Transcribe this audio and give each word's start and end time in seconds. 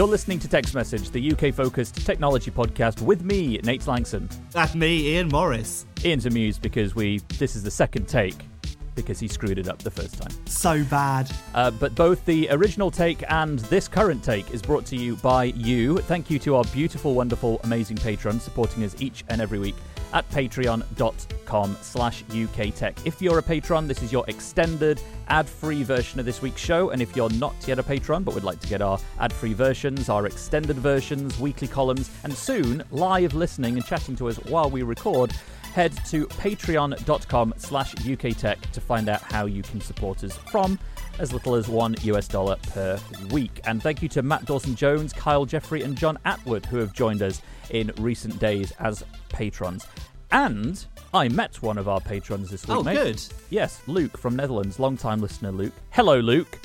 You're 0.00 0.08
listening 0.08 0.38
to 0.38 0.48
Tech's 0.48 0.72
Message, 0.72 1.10
the 1.10 1.30
UK 1.30 1.52
focused 1.52 2.06
technology 2.06 2.50
podcast 2.50 3.02
with 3.02 3.22
me, 3.22 3.58
Nate 3.64 3.82
Langson. 3.82 4.34
That's 4.50 4.74
me, 4.74 5.08
Ian 5.10 5.28
Morris. 5.28 5.84
Ian's 6.02 6.24
amused 6.24 6.62
because 6.62 6.94
we 6.94 7.18
this 7.36 7.54
is 7.54 7.62
the 7.62 7.70
second 7.70 8.08
take 8.08 8.46
because 8.94 9.20
he 9.20 9.28
screwed 9.28 9.58
it 9.58 9.68
up 9.68 9.78
the 9.80 9.90
first 9.90 10.18
time. 10.18 10.32
So 10.46 10.84
bad. 10.84 11.30
Uh, 11.54 11.70
but 11.70 11.94
both 11.94 12.24
the 12.24 12.48
original 12.50 12.90
take 12.90 13.22
and 13.30 13.58
this 13.58 13.88
current 13.88 14.24
take 14.24 14.50
is 14.52 14.62
brought 14.62 14.86
to 14.86 14.96
you 14.96 15.16
by 15.16 15.44
you. 15.44 15.98
Thank 15.98 16.30
you 16.30 16.38
to 16.38 16.56
our 16.56 16.64
beautiful, 16.72 17.12
wonderful, 17.12 17.60
amazing 17.64 17.98
patrons 17.98 18.42
supporting 18.42 18.84
us 18.84 18.96
each 19.00 19.22
and 19.28 19.42
every 19.42 19.58
week 19.58 19.74
at 20.12 20.28
patreon.com 20.30 21.76
slash 21.80 22.24
uktech. 22.24 22.98
If 23.04 23.20
you're 23.20 23.38
a 23.38 23.42
patron, 23.42 23.88
this 23.88 24.02
is 24.02 24.12
your 24.12 24.24
extended 24.28 25.00
ad-free 25.28 25.82
version 25.84 26.20
of 26.20 26.26
this 26.26 26.42
week's 26.42 26.60
show. 26.60 26.90
And 26.90 27.00
if 27.00 27.14
you're 27.14 27.30
not 27.30 27.54
yet 27.66 27.78
a 27.78 27.82
patron 27.82 28.22
but 28.22 28.34
would 28.34 28.44
like 28.44 28.60
to 28.60 28.68
get 28.68 28.82
our 28.82 28.98
ad-free 29.20 29.54
versions, 29.54 30.08
our 30.08 30.26
extended 30.26 30.76
versions, 30.76 31.38
weekly 31.38 31.68
columns, 31.68 32.10
and 32.24 32.32
soon 32.32 32.82
live 32.90 33.34
listening 33.34 33.76
and 33.76 33.86
chatting 33.86 34.16
to 34.16 34.28
us 34.28 34.36
while 34.44 34.70
we 34.70 34.82
record, 34.82 35.32
head 35.72 35.92
to 36.06 36.26
patreon.com 36.26 37.54
slash 37.56 37.94
uktech 37.96 38.60
to 38.72 38.80
find 38.80 39.08
out 39.08 39.22
how 39.22 39.46
you 39.46 39.62
can 39.62 39.80
support 39.80 40.22
us 40.24 40.36
from 40.36 40.78
as 41.18 41.32
little 41.32 41.54
as 41.54 41.68
one 41.68 41.94
US 42.02 42.26
dollar 42.28 42.56
per 42.72 42.98
week. 43.30 43.60
And 43.64 43.82
thank 43.82 44.02
you 44.02 44.08
to 44.10 44.22
Matt 44.22 44.46
Dawson 44.46 44.74
Jones, 44.74 45.12
Kyle 45.12 45.44
Jeffrey, 45.44 45.82
and 45.82 45.96
John 45.96 46.18
Atwood 46.24 46.66
who 46.66 46.78
have 46.78 46.92
joined 46.92 47.22
us 47.22 47.42
in 47.70 47.92
recent 47.98 48.38
days 48.38 48.72
as 48.80 49.04
patrons. 49.28 49.86
And 50.32 50.84
I 51.12 51.28
met 51.28 51.60
one 51.60 51.76
of 51.76 51.88
our 51.88 52.00
patrons 52.00 52.50
this 52.50 52.66
week. 52.66 52.78
Oh, 52.78 52.82
mate. 52.82 52.94
good. 52.94 53.22
Yes, 53.50 53.82
Luke 53.86 54.16
from 54.16 54.36
Netherlands, 54.36 54.78
long 54.78 54.96
time 54.96 55.20
listener 55.20 55.50
Luke. 55.50 55.72
Hello, 55.90 56.20
Luke. 56.20 56.58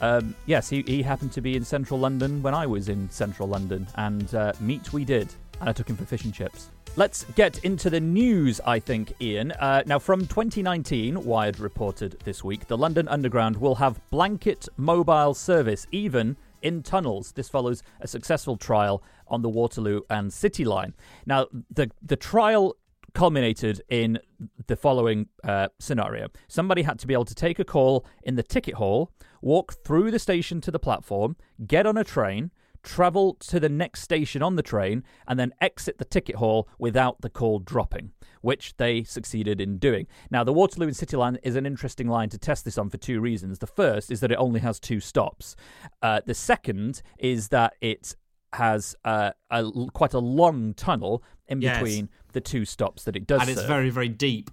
Um, 0.00 0.34
yes, 0.46 0.68
he, 0.68 0.82
he 0.82 1.02
happened 1.02 1.32
to 1.32 1.42
be 1.42 1.56
in 1.56 1.64
central 1.64 2.00
London 2.00 2.42
when 2.42 2.54
I 2.54 2.66
was 2.66 2.88
in 2.88 3.10
central 3.10 3.48
London, 3.48 3.86
and 3.96 4.34
uh, 4.34 4.52
meet 4.58 4.92
we 4.92 5.04
did. 5.04 5.28
And 5.60 5.68
I 5.68 5.72
took 5.72 5.88
him 5.88 5.96
for 5.96 6.06
fish 6.06 6.24
and 6.24 6.32
chips. 6.32 6.70
Let's 6.96 7.24
get 7.36 7.64
into 7.64 7.88
the 7.88 8.00
news, 8.00 8.60
I 8.66 8.80
think, 8.80 9.12
Ian. 9.20 9.52
Uh, 9.52 9.84
now, 9.86 10.00
from 10.00 10.26
2019, 10.26 11.24
Wired 11.24 11.60
reported 11.60 12.18
this 12.24 12.42
week, 12.42 12.66
the 12.66 12.76
London 12.76 13.06
Underground 13.06 13.56
will 13.56 13.76
have 13.76 14.00
blanket 14.10 14.68
mobile 14.76 15.32
service, 15.32 15.86
even 15.92 16.36
in 16.62 16.82
tunnels. 16.82 17.32
This 17.32 17.48
follows 17.48 17.84
a 18.00 18.08
successful 18.08 18.56
trial 18.56 19.04
on 19.28 19.40
the 19.40 19.48
Waterloo 19.48 20.00
and 20.10 20.32
City 20.32 20.64
line. 20.64 20.92
Now, 21.26 21.46
the 21.70 21.90
the 22.02 22.16
trial 22.16 22.76
culminated 23.14 23.82
in 23.88 24.18
the 24.66 24.76
following 24.76 25.28
uh, 25.44 25.68
scenario. 25.78 26.28
Somebody 26.48 26.82
had 26.82 26.98
to 26.98 27.06
be 27.06 27.14
able 27.14 27.24
to 27.26 27.34
take 27.34 27.58
a 27.58 27.64
call 27.64 28.04
in 28.24 28.34
the 28.34 28.42
ticket 28.42 28.74
hall, 28.74 29.12
walk 29.40 29.74
through 29.84 30.10
the 30.10 30.18
station 30.18 30.60
to 30.62 30.70
the 30.70 30.78
platform, 30.78 31.36
get 31.66 31.86
on 31.86 31.96
a 31.96 32.04
train, 32.04 32.50
travel 32.82 33.34
to 33.34 33.60
the 33.60 33.68
next 33.68 34.02
station 34.02 34.42
on 34.42 34.56
the 34.56 34.62
train, 34.62 35.04
and 35.26 35.38
then 35.38 35.52
exit 35.60 35.98
the 35.98 36.04
ticket 36.04 36.36
hall 36.36 36.68
without 36.78 37.20
the 37.20 37.30
call 37.30 37.58
dropping, 37.58 38.12
which 38.40 38.76
they 38.76 39.02
succeeded 39.04 39.60
in 39.60 39.78
doing. 39.78 40.06
Now, 40.30 40.44
the 40.44 40.52
Waterloo 40.52 40.86
and 40.86 40.96
City 40.96 41.16
line 41.16 41.38
is 41.42 41.56
an 41.56 41.66
interesting 41.66 42.08
line 42.08 42.28
to 42.30 42.38
test 42.38 42.64
this 42.64 42.78
on 42.78 42.88
for 42.90 42.96
two 42.96 43.20
reasons. 43.20 43.58
The 43.58 43.66
first 43.66 44.10
is 44.10 44.20
that 44.20 44.32
it 44.32 44.36
only 44.36 44.60
has 44.60 44.80
two 44.80 45.00
stops. 45.00 45.56
Uh, 46.02 46.20
the 46.24 46.34
second 46.34 47.02
is 47.18 47.48
that 47.48 47.74
it 47.80 48.16
has 48.52 48.96
uh, 49.04 49.30
a, 49.50 49.70
quite 49.92 50.14
a 50.14 50.18
long 50.18 50.74
tunnel 50.74 51.22
in 51.46 51.60
Yes. 51.60 51.78
between 51.78 52.08
the 52.32 52.40
two 52.40 52.64
stops 52.64 53.04
that 53.04 53.16
it 53.16 53.26
does. 53.26 53.40
And 53.40 53.50
it's 53.50 53.60
serve. 53.60 53.68
very, 53.68 53.90
very 53.90 54.08
deep. 54.08 54.50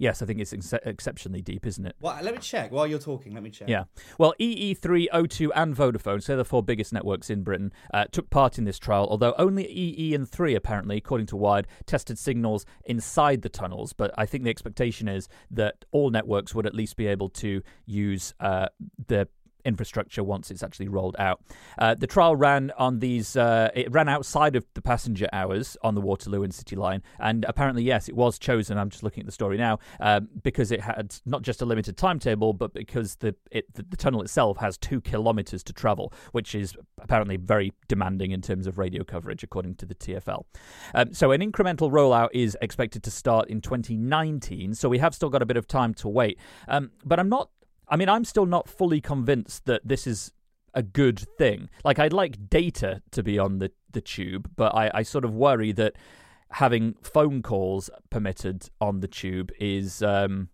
Yes, 0.00 0.22
I 0.22 0.26
think 0.26 0.40
it's 0.40 0.52
ex- 0.52 0.72
exceptionally 0.84 1.42
deep, 1.42 1.66
isn't 1.66 1.86
it? 1.86 1.94
Well, 2.00 2.18
let 2.22 2.34
me 2.34 2.40
check. 2.40 2.72
While 2.72 2.86
you're 2.86 2.98
talking, 2.98 3.34
let 3.34 3.42
me 3.42 3.50
check. 3.50 3.68
Yeah. 3.68 3.84
Well, 4.18 4.34
E 4.38 4.74
EE3, 4.74 5.08
O2, 5.12 5.50
and 5.54 5.76
Vodafone, 5.76 6.22
so 6.22 6.32
they're 6.32 6.38
the 6.38 6.44
four 6.44 6.62
biggest 6.62 6.92
networks 6.92 7.30
in 7.30 7.42
Britain, 7.42 7.72
uh, 7.94 8.06
took 8.10 8.30
part 8.30 8.58
in 8.58 8.64
this 8.64 8.78
trial, 8.78 9.06
although 9.08 9.34
only 9.38 9.70
EE 9.70 10.14
and 10.14 10.28
3, 10.28 10.54
apparently, 10.54 10.96
according 10.96 11.26
to 11.28 11.36
Wired, 11.36 11.68
tested 11.86 12.18
signals 12.18 12.64
inside 12.84 13.42
the 13.42 13.48
tunnels. 13.48 13.92
But 13.92 14.12
I 14.16 14.26
think 14.26 14.44
the 14.44 14.50
expectation 14.50 15.06
is 15.06 15.28
that 15.50 15.84
all 15.92 16.10
networks 16.10 16.54
would 16.54 16.66
at 16.66 16.74
least 16.74 16.96
be 16.96 17.06
able 17.06 17.28
to 17.30 17.62
use 17.86 18.34
uh, 18.40 18.66
the 19.06 19.28
infrastructure 19.64 20.22
once 20.22 20.50
it's 20.50 20.62
actually 20.62 20.88
rolled 20.88 21.16
out. 21.18 21.42
Uh, 21.78 21.94
the 21.94 22.06
trial 22.06 22.36
ran 22.36 22.72
on 22.78 22.98
these. 22.98 23.36
Uh, 23.36 23.70
it 23.74 23.90
ran 23.92 24.08
outside 24.08 24.56
of 24.56 24.64
the 24.74 24.82
passenger 24.82 25.28
hours 25.32 25.76
on 25.82 25.94
the 25.94 26.00
Waterloo 26.00 26.42
and 26.42 26.54
City 26.54 26.76
line, 26.76 27.02
and 27.18 27.44
apparently, 27.48 27.82
yes, 27.82 28.08
it 28.08 28.16
was 28.16 28.38
chosen. 28.38 28.78
I'm 28.78 28.90
just 28.90 29.02
looking 29.02 29.22
at 29.22 29.26
the 29.26 29.32
story 29.32 29.56
now 29.56 29.78
um, 30.00 30.28
because 30.42 30.72
it 30.72 30.80
had 30.80 31.14
not 31.26 31.42
just 31.42 31.62
a 31.62 31.64
limited 31.64 31.96
timetable, 31.96 32.52
but 32.52 32.72
because 32.72 33.16
the 33.16 33.34
it, 33.50 33.72
the, 33.74 33.82
the 33.82 33.96
tunnel 33.96 34.22
itself 34.22 34.58
has 34.58 34.76
two 34.78 35.00
kilometers 35.00 35.62
to 35.64 35.72
travel, 35.72 36.12
which 36.32 36.54
is 36.54 36.74
apparently 37.00 37.36
very 37.36 37.72
demanding 37.88 38.30
in 38.30 38.40
terms 38.40 38.66
of 38.66 38.78
radio 38.78 39.04
coverage, 39.04 39.42
according 39.42 39.74
to 39.76 39.86
the 39.86 39.94
TFL. 39.94 40.44
Um, 40.94 41.12
so, 41.12 41.32
an 41.32 41.40
incremental 41.40 41.90
rollout 41.90 42.28
is 42.32 42.56
expected 42.60 43.02
to 43.04 43.10
start 43.10 43.48
in 43.48 43.60
2019. 43.60 44.74
So, 44.74 44.88
we 44.88 44.98
have 44.98 45.14
still 45.14 45.30
got 45.30 45.42
a 45.42 45.46
bit 45.46 45.56
of 45.56 45.66
time 45.66 45.94
to 45.94 46.08
wait. 46.08 46.38
Um, 46.68 46.90
but 47.04 47.18
I'm 47.18 47.28
not 47.28 47.50
I 47.90 47.96
mean, 47.96 48.08
I'm 48.08 48.24
still 48.24 48.46
not 48.46 48.68
fully 48.68 49.00
convinced 49.00 49.66
that 49.66 49.82
this 49.84 50.06
is 50.06 50.32
a 50.74 50.82
good 50.82 51.18
thing. 51.36 51.68
Like, 51.84 51.98
I'd 51.98 52.12
like 52.12 52.48
data 52.48 53.02
to 53.10 53.22
be 53.22 53.38
on 53.38 53.58
the, 53.58 53.72
the 53.90 54.00
tube, 54.00 54.50
but 54.56 54.74
I, 54.74 54.90
I 54.94 55.02
sort 55.02 55.24
of 55.24 55.34
worry 55.34 55.72
that 55.72 55.96
having 56.52 56.94
phone 57.02 57.42
calls 57.42 57.90
permitted 58.10 58.68
on 58.80 59.00
the 59.00 59.08
tube 59.08 59.52
is 59.58 60.02
um, 60.02 60.48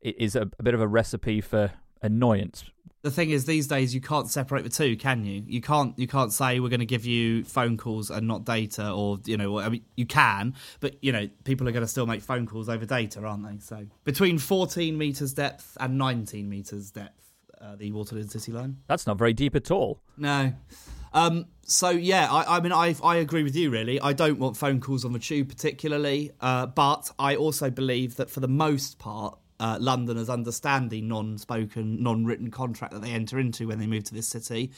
is 0.00 0.34
a, 0.34 0.48
a 0.58 0.62
bit 0.62 0.74
of 0.74 0.80
a 0.80 0.88
recipe 0.88 1.40
for 1.40 1.72
annoyance. 2.02 2.64
The 3.02 3.10
thing 3.10 3.30
is, 3.30 3.46
these 3.46 3.66
days 3.66 3.94
you 3.94 4.00
can't 4.02 4.28
separate 4.28 4.62
the 4.62 4.68
two, 4.68 4.94
can 4.94 5.24
you? 5.24 5.42
You 5.46 5.62
can't. 5.62 5.98
You 5.98 6.06
can't 6.06 6.32
say 6.32 6.60
we're 6.60 6.68
going 6.68 6.80
to 6.80 6.86
give 6.86 7.06
you 7.06 7.44
phone 7.44 7.78
calls 7.78 8.10
and 8.10 8.28
not 8.28 8.44
data, 8.44 8.90
or 8.90 9.18
you 9.24 9.38
know, 9.38 9.58
I 9.58 9.70
mean, 9.70 9.84
you 9.96 10.04
can, 10.04 10.54
but 10.80 11.02
you 11.02 11.10
know, 11.10 11.28
people 11.44 11.66
are 11.66 11.72
going 11.72 11.84
to 11.84 11.88
still 11.88 12.06
make 12.06 12.20
phone 12.20 12.46
calls 12.46 12.68
over 12.68 12.84
data, 12.84 13.22
aren't 13.22 13.48
they? 13.48 13.58
So 13.58 13.86
between 14.04 14.38
14 14.38 14.98
meters 14.98 15.32
depth 15.32 15.78
and 15.80 15.96
19 15.96 16.46
meters 16.46 16.90
depth, 16.90 17.32
uh, 17.58 17.76
the 17.76 17.90
Waterloo 17.92 18.24
City 18.24 18.52
line. 18.52 18.76
That's 18.86 19.06
not 19.06 19.16
very 19.16 19.32
deep 19.32 19.54
at 19.54 19.70
all. 19.70 20.02
No. 20.18 20.52
Um, 21.12 21.46
so 21.62 21.90
yeah, 21.90 22.30
I, 22.30 22.58
I 22.58 22.60
mean, 22.60 22.72
I 22.72 22.94
I 23.02 23.16
agree 23.16 23.42
with 23.42 23.56
you. 23.56 23.70
Really, 23.70 24.00
I 24.00 24.12
don't 24.12 24.38
want 24.38 24.56
phone 24.56 24.80
calls 24.80 25.04
on 25.04 25.12
the 25.12 25.18
tube 25.18 25.48
particularly, 25.48 26.32
uh, 26.40 26.66
but 26.66 27.10
I 27.18 27.36
also 27.36 27.70
believe 27.70 28.16
that 28.16 28.30
for 28.30 28.40
the 28.40 28.48
most 28.48 28.98
part, 28.98 29.38
uh, 29.60 29.76
Londoners 29.80 30.28
understand 30.28 30.90
the 30.90 31.00
non-spoken, 31.02 32.02
non-written 32.02 32.50
contract 32.50 32.92
that 32.94 33.02
they 33.02 33.10
enter 33.12 33.38
into 33.38 33.68
when 33.68 33.78
they 33.78 33.86
move 33.86 34.02
to 34.04 34.14
this 34.14 34.26
city, 34.26 34.72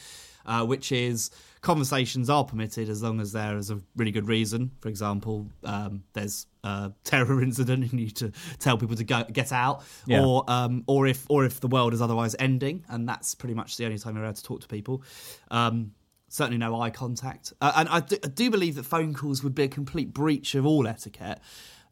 uh, 0.45 0.67
which 0.67 0.93
is 0.93 1.31
conversations 1.63 2.29
are 2.29 2.45
permitted 2.45 2.89
as 2.89 3.03
long 3.03 3.21
as 3.21 3.33
there 3.33 3.57
is 3.57 3.71
a 3.71 3.79
really 3.97 4.11
good 4.11 4.29
reason. 4.29 4.71
For 4.81 4.89
example, 4.89 5.49
um, 5.65 6.03
there's 6.13 6.47
a 6.65 6.93
terror 7.05 7.41
incident 7.49 7.85
and 7.85 7.93
you 7.93 7.99
need 8.07 8.17
to 8.17 8.33
tell 8.59 8.77
people 8.77 8.97
to 8.97 9.05
go, 9.05 9.25
get 9.33 9.53
out, 9.53 9.85
Yeah. 10.07 10.25
or 10.25 10.45
um, 10.49 10.83
or 10.87 11.07
if 11.07 11.25
or 11.31 11.45
if 11.45 11.61
the 11.61 11.69
world 11.69 11.95
is 11.95 12.03
otherwise 12.03 12.35
ending, 12.39 12.85
and 12.89 13.09
that's 13.09 13.35
pretty 13.35 13.55
much 13.55 13.77
the 13.77 13.85
only 13.87 13.99
time 13.99 14.17
you're 14.17 14.25
allowed 14.25 14.37
to 14.37 14.43
talk 14.43 14.61
to 14.63 14.69
people. 14.69 15.03
Um, 15.51 15.93
certainly 16.29 16.59
no 16.59 16.81
eye 16.81 16.91
contact, 16.91 17.53
uh, 17.61 17.73
and 17.77 17.89
I 17.89 18.01
do, 18.01 18.17
I 18.25 18.29
do 18.29 18.51
believe 18.51 18.75
that 18.75 18.85
phone 18.85 19.15
calls 19.15 19.45
would 19.45 19.55
be 19.55 19.63
a 19.63 19.69
complete 19.69 20.13
breach 20.13 20.55
of 20.57 20.67
all 20.67 20.89
etiquette. 20.89 21.39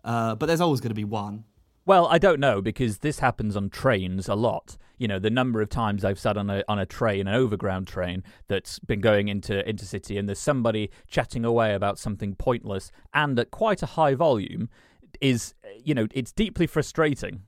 Uh, 0.03 0.35
but 0.35 0.47
there's 0.47 0.63
always 0.63 0.81
going 0.81 0.89
to 0.91 0.95
be 0.95 1.05
one. 1.05 1.45
Well, 1.87 2.07
I 2.07 2.19
don't 2.19 2.41
know 2.41 2.61
because 2.61 2.99
this 2.99 3.19
happens 3.19 3.57
on 3.57 3.71
trains 3.71 4.29
a 4.29 4.35
lot. 4.35 4.77
You 4.99 5.09
know, 5.09 5.19
the 5.19 5.31
number 5.31 5.63
of 5.63 5.71
times 5.71 6.05
I've 6.05 6.19
sat 6.19 6.37
on 6.37 6.51
a 6.51 6.63
on 6.69 6.79
a 6.79 6.87
train, 6.87 7.27
an 7.27 7.35
overground 7.35 7.87
train 7.87 8.23
that's 8.49 8.79
been 8.79 9.01
going 9.01 9.29
into 9.29 9.63
intercity, 9.67 10.19
and 10.19 10.29
there's 10.29 10.39
somebody 10.39 10.91
chatting 11.09 11.45
away 11.45 11.75
about 11.75 11.99
something 11.99 12.35
pointless 12.35 12.93
and 13.15 13.39
at 13.39 13.51
quite 13.51 13.83
a 13.83 13.87
high 13.87 14.15
volume, 14.15 14.69
is 15.21 15.55
you 15.83 15.95
know, 15.95 16.07
it's 16.13 16.33
deeply 16.33 16.67
frustrating. 16.67 17.43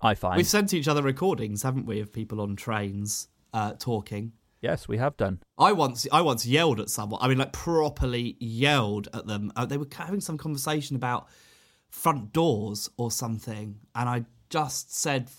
I 0.00 0.14
find. 0.14 0.36
We've 0.36 0.46
sent 0.46 0.74
each 0.74 0.88
other 0.88 1.02
recordings, 1.02 1.62
haven't 1.62 1.86
we, 1.86 2.00
of 2.00 2.12
people 2.12 2.40
on 2.40 2.56
trains 2.56 3.28
uh, 3.54 3.74
talking. 3.78 4.32
yes, 4.60 4.88
we 4.88 4.98
have 4.98 5.16
done. 5.16 5.40
I 5.58 5.72
once 5.72 6.06
I 6.10 6.20
once 6.22 6.44
yelled 6.46 6.80
at 6.80 6.90
someone. 6.90 7.20
I 7.22 7.28
mean, 7.28 7.38
like 7.38 7.52
properly 7.52 8.36
yelled 8.40 9.08
at 9.14 9.26
them. 9.26 9.52
Uh, 9.56 9.66
they 9.66 9.76
were 9.76 9.86
having 9.94 10.20
some 10.20 10.38
conversation 10.38 10.96
about 10.96 11.28
front 11.94 12.32
doors 12.32 12.90
or 12.96 13.10
something, 13.10 13.78
and 13.94 14.08
I 14.08 14.24
just 14.50 14.94
said 14.94 15.30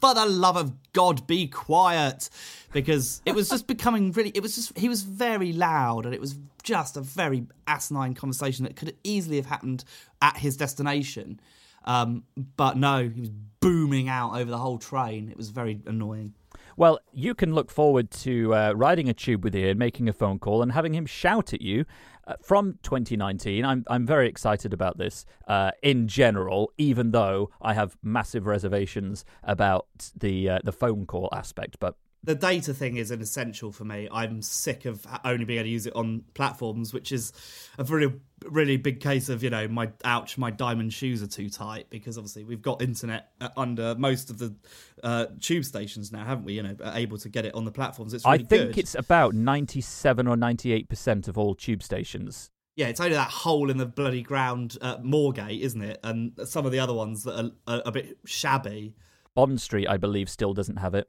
for 0.00 0.14
the 0.14 0.26
love 0.26 0.56
of 0.56 0.92
God, 0.92 1.26
be 1.26 1.46
quiet. 1.46 2.28
Because 2.72 3.22
it 3.24 3.34
was 3.34 3.48
just 3.48 3.66
becoming 3.74 4.12
really, 4.12 4.30
it 4.34 4.42
was 4.42 4.54
just, 4.54 4.76
he 4.76 4.88
was 4.88 5.02
very 5.02 5.52
loud 5.52 6.04
and 6.04 6.14
it 6.14 6.20
was 6.20 6.36
just 6.62 6.98
a 6.98 7.00
very 7.00 7.46
asinine 7.66 8.12
conversation 8.12 8.64
that 8.64 8.76
could 8.76 8.94
easily 9.02 9.36
have 9.36 9.46
happened 9.46 9.84
at 10.20 10.36
his 10.36 10.58
destination. 10.58 11.40
Um, 11.86 12.24
but 12.56 12.76
no, 12.76 13.08
he 13.08 13.20
was 13.20 13.30
booming 13.60 14.08
out 14.10 14.36
over 14.36 14.50
the 14.50 14.58
whole 14.58 14.78
train. 14.78 15.30
It 15.30 15.38
was 15.38 15.48
very 15.48 15.80
annoying. 15.86 16.34
Well, 16.76 16.98
you 17.12 17.34
can 17.34 17.54
look 17.54 17.70
forward 17.70 18.10
to 18.10 18.54
uh, 18.54 18.72
riding 18.72 19.08
a 19.08 19.14
tube 19.14 19.44
with 19.44 19.54
Ian, 19.54 19.78
making 19.78 20.08
a 20.08 20.12
phone 20.12 20.38
call, 20.38 20.60
and 20.60 20.72
having 20.72 20.92
him 20.92 21.06
shout 21.06 21.54
at 21.54 21.62
you 21.62 21.84
uh, 22.26 22.34
from 22.42 22.78
2019. 22.82 23.64
I'm 23.64 23.84
I'm 23.88 24.06
very 24.06 24.28
excited 24.28 24.72
about 24.72 24.98
this 24.98 25.24
uh, 25.48 25.72
in 25.82 26.08
general, 26.08 26.72
even 26.78 27.10
though 27.10 27.50
I 27.60 27.74
have 27.74 27.96
massive 28.02 28.46
reservations 28.46 29.24
about 29.42 29.86
the 30.16 30.48
uh, 30.50 30.58
the 30.64 30.72
phone 30.72 31.06
call 31.06 31.28
aspect. 31.32 31.78
But 31.80 31.96
the 32.24 32.34
data 32.34 32.72
thing 32.72 32.96
is 32.96 33.10
an 33.10 33.20
essential 33.20 33.70
for 33.70 33.84
me. 33.84 34.08
I'm 34.10 34.40
sick 34.40 34.86
of 34.86 35.06
only 35.24 35.44
being 35.44 35.58
able 35.58 35.66
to 35.66 35.70
use 35.70 35.86
it 35.86 35.94
on 35.94 36.24
platforms, 36.34 36.94
which 36.94 37.12
is 37.12 37.32
a 37.78 37.84
very, 37.84 38.12
really 38.46 38.76
big 38.78 39.00
case 39.00 39.28
of 39.28 39.42
you 39.42 39.50
know 39.50 39.68
my 39.68 39.90
ouch, 40.04 40.38
my 40.38 40.50
diamond 40.50 40.92
shoes 40.92 41.22
are 41.22 41.26
too 41.26 41.50
tight 41.50 41.90
because 41.90 42.16
obviously 42.16 42.44
we've 42.44 42.62
got 42.62 42.80
internet 42.80 43.30
uh, 43.40 43.50
under 43.56 43.94
most 43.96 44.30
of 44.30 44.38
the 44.38 44.54
uh, 45.02 45.26
tube 45.40 45.64
stations 45.64 46.12
now, 46.12 46.24
haven't 46.24 46.44
we? 46.44 46.54
You 46.54 46.62
know, 46.62 46.76
able 46.94 47.18
to 47.18 47.28
get 47.28 47.44
it 47.44 47.54
on 47.54 47.64
the 47.64 47.72
platforms. 47.72 48.14
It's 48.14 48.24
really 48.24 48.40
I 48.40 48.44
think 48.44 48.68
good. 48.74 48.78
it's 48.78 48.94
about 48.94 49.34
97 49.34 50.26
or 50.26 50.36
98 50.36 50.88
percent 50.88 51.28
of 51.28 51.36
all 51.36 51.54
tube 51.54 51.82
stations. 51.82 52.50
Yeah, 52.76 52.88
it's 52.88 53.00
only 53.00 53.14
that 53.14 53.30
hole 53.30 53.70
in 53.70 53.76
the 53.76 53.86
bloody 53.86 54.22
ground 54.22 54.78
at 54.82 55.04
Moorgate, 55.04 55.60
isn't 55.60 55.82
it? 55.82 56.00
And 56.02 56.32
some 56.44 56.66
of 56.66 56.72
the 56.72 56.80
other 56.80 56.94
ones 56.94 57.22
that 57.22 57.38
are, 57.38 57.50
are 57.68 57.82
a 57.86 57.92
bit 57.92 58.18
shabby. 58.24 58.94
Bond 59.34 59.60
Street, 59.60 59.86
I 59.88 59.96
believe, 59.96 60.28
still 60.28 60.54
doesn't 60.54 60.76
have 60.76 60.94
it. 60.94 61.08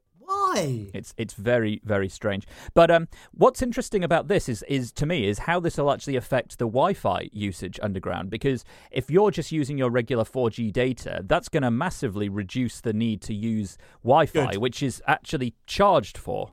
Why? 0.56 0.86
It's 0.94 1.14
it's 1.16 1.34
very 1.34 1.80
very 1.84 2.08
strange. 2.08 2.46
But 2.74 2.90
um, 2.90 3.08
what's 3.32 3.62
interesting 3.62 4.04
about 4.04 4.28
this 4.28 4.48
is 4.48 4.62
is 4.68 4.92
to 4.92 5.06
me 5.06 5.26
is 5.28 5.40
how 5.40 5.60
this 5.60 5.76
will 5.76 5.90
actually 5.90 6.16
affect 6.16 6.58
the 6.58 6.66
Wi-Fi 6.66 7.28
usage 7.32 7.78
underground. 7.82 8.30
Because 8.30 8.64
if 8.90 9.10
you're 9.10 9.30
just 9.30 9.52
using 9.52 9.78
your 9.78 9.90
regular 9.90 10.24
4G 10.24 10.72
data, 10.72 11.22
that's 11.24 11.48
going 11.48 11.62
to 11.62 11.70
massively 11.70 12.28
reduce 12.28 12.80
the 12.80 12.92
need 12.92 13.20
to 13.22 13.34
use 13.34 13.76
Wi-Fi, 14.02 14.52
Good. 14.52 14.58
which 14.58 14.82
is 14.82 15.02
actually 15.06 15.54
charged 15.66 16.18
for. 16.18 16.52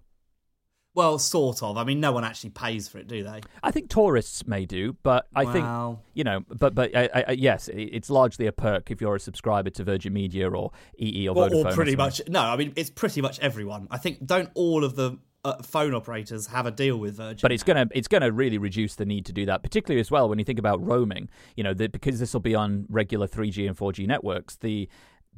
Well, 0.95 1.17
sort 1.17 1.63
of. 1.63 1.77
I 1.77 1.83
mean, 1.83 1.99
no 1.99 2.11
one 2.11 2.23
actually 2.23 2.51
pays 2.51 2.87
for 2.87 2.99
it, 2.99 3.07
do 3.07 3.23
they? 3.23 3.41
I 3.63 3.71
think 3.71 3.89
tourists 3.89 4.45
may 4.47 4.65
do, 4.65 4.95
but 5.01 5.27
I 5.35 5.45
think 5.45 5.65
you 6.13 6.23
know, 6.23 6.41
but 6.49 6.75
but 6.75 6.93
uh, 6.95 7.07
uh, 7.29 7.31
yes, 7.35 7.67
it's 7.73 8.09
largely 8.09 8.45
a 8.45 8.51
perk 8.51 8.91
if 8.91 9.01
you're 9.01 9.15
a 9.15 9.19
subscriber 9.19 9.71
to 9.71 9.83
Virgin 9.83 10.13
Media 10.13 10.49
or 10.49 10.71
EE 10.99 11.27
or 11.29 11.37
Or, 11.37 11.49
Vodafone. 11.49 11.65
or 11.65 11.73
pretty 11.73 11.91
something. 11.91 11.97
much. 11.97 12.21
No, 12.27 12.41
I 12.41 12.55
mean, 12.55 12.73
it's 12.75 12.89
pretty 12.91 13.21
much 13.21 13.39
everyone. 13.39 13.87
I 13.89 13.97
think, 13.97 14.23
don't 14.25 14.49
all 14.53 14.83
of 14.83 14.95
the 14.95 15.17
uh, 15.45 15.61
phone 15.63 15.93
operators 15.95 16.47
have 16.47 16.65
a 16.67 16.71
deal 16.71 16.97
with 16.97 17.17
Virgin? 17.17 17.39
But 17.41 17.51
it's 17.51 17.63
gonna 17.63 17.87
it's 17.91 18.07
gonna 18.07 18.31
really 18.31 18.59
reduce 18.59 18.93
the 18.95 19.05
need 19.05 19.25
to 19.25 19.33
do 19.33 19.45
that, 19.47 19.63
particularly 19.63 19.99
as 19.99 20.11
well 20.11 20.29
when 20.29 20.37
you 20.37 20.45
think 20.45 20.59
about 20.59 20.85
roaming. 20.85 21.27
You 21.55 21.63
know, 21.63 21.73
the, 21.73 21.89
because 21.89 22.19
this 22.19 22.33
will 22.33 22.39
be 22.41 22.53
on 22.55 22.85
regular 22.87 23.27
3G 23.27 23.67
and 23.67 23.75
4G 23.75 24.05
networks, 24.07 24.57
the 24.57 24.87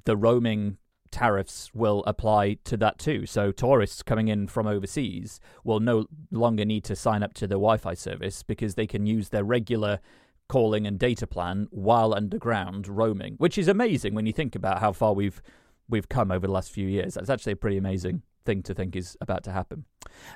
the 0.04 0.18
roaming 0.18 0.78
tariffs 1.12 1.72
will 1.74 2.04
apply 2.06 2.56
to 2.66 2.78
that 2.78 3.00
too. 3.00 3.26
So 3.26 3.52
tourists 3.52 4.04
coming 4.04 4.28
in 4.28 4.48
from 4.48 4.68
overseas 4.68 5.40
will 5.64 5.80
no 5.80 6.08
longer 6.32 6.66
need 6.66 6.84
to 6.86 6.96
sign 6.96 7.24
up 7.24 7.34
to 7.36 7.48
the 7.48 7.56
Wi-Fi 7.56 7.94
service 7.94 8.44
because 8.44 8.76
they 8.76 8.88
can 8.88 9.06
use 9.06 9.30
their 9.30 9.44
regular 9.44 10.00
calling 10.48 10.86
and 10.86 11.00
data 11.00 11.26
plan 11.26 11.68
while 11.72 12.14
underground 12.14 12.88
roaming, 12.88 13.36
which 13.38 13.58
is 13.58 13.68
amazing 13.68 14.14
when 14.14 14.26
you 14.26 14.34
think 14.34 14.56
about 14.56 14.80
how 14.80 14.92
far 14.92 15.14
we've 15.14 15.42
we've 15.88 16.10
come 16.10 16.32
over 16.32 16.48
the 16.48 16.54
last 16.54 16.72
few 16.72 16.88
years. 16.88 17.14
That's 17.14 17.30
actually 17.30 17.56
pretty 17.56 17.78
amazing 17.78 18.24
thing 18.46 18.64
to 18.64 18.74
think 18.74 18.96
is 18.96 19.18
about 19.20 19.44
to 19.44 19.52
happen. 19.52 19.86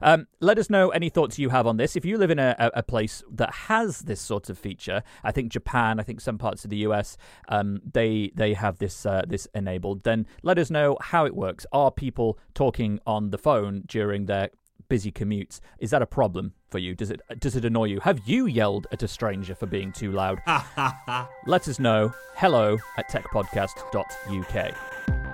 Um, 0.02 0.28
let 0.40 0.58
us 0.58 0.70
know 0.70 0.90
any 0.90 1.10
thoughts 1.10 1.40
you 1.40 1.50
have 1.50 1.68
on 1.68 1.78
this. 1.78 1.96
If 1.96 2.04
you 2.04 2.18
live 2.18 2.32
in 2.32 2.40
a, 2.40 2.56
a, 2.74 2.84
place 2.84 3.24
that 3.32 3.54
has 3.54 4.00
this 4.00 4.20
sort 4.20 4.50
of 4.50 4.58
feature, 4.58 5.04
I 5.24 5.32
think 5.32 5.52
Japan, 5.52 6.00
I 6.00 6.04
think 6.04 6.22
some 6.22 6.38
parts 6.38 6.64
of 6.64 6.70
the 6.70 6.78
US, 6.78 7.18
um, 7.48 7.82
they 7.94 8.32
they 8.36 8.54
have 8.54 8.80
this 8.80 9.06
uh, 9.06 9.24
this 9.28 9.48
enabled. 9.54 10.04
Then 10.04 10.26
let 10.44 10.58
us 10.58 10.70
know 10.70 10.98
how 11.00 11.26
it 11.26 11.36
works. 11.36 11.66
Are 11.72 11.92
people 11.92 12.40
talking 12.54 13.00
on 13.06 13.30
the 13.30 13.38
phone 13.38 13.84
during 13.88 14.26
their 14.26 14.50
busy 14.90 15.12
commutes? 15.12 15.60
Is 15.78 15.92
that 15.92 16.02
a 16.02 16.08
problem 16.08 16.54
for 16.70 16.80
you? 16.80 16.96
Does 16.96 17.12
it 17.12 17.22
does 17.40 17.56
it 17.56 17.64
annoy 17.64 17.86
you? 17.86 18.00
Have 18.02 18.20
you 18.26 18.48
yelled 18.48 18.88
at 18.92 19.04
a 19.04 19.08
stranger 19.08 19.56
for 19.56 19.68
being 19.68 19.92
too 19.92 20.12
loud? 20.12 20.40
Let 21.46 21.68
us 21.68 21.80
know. 21.80 22.14
Hello 22.36 22.78
at 22.98 23.10
techpodcast.uk. 23.10 25.29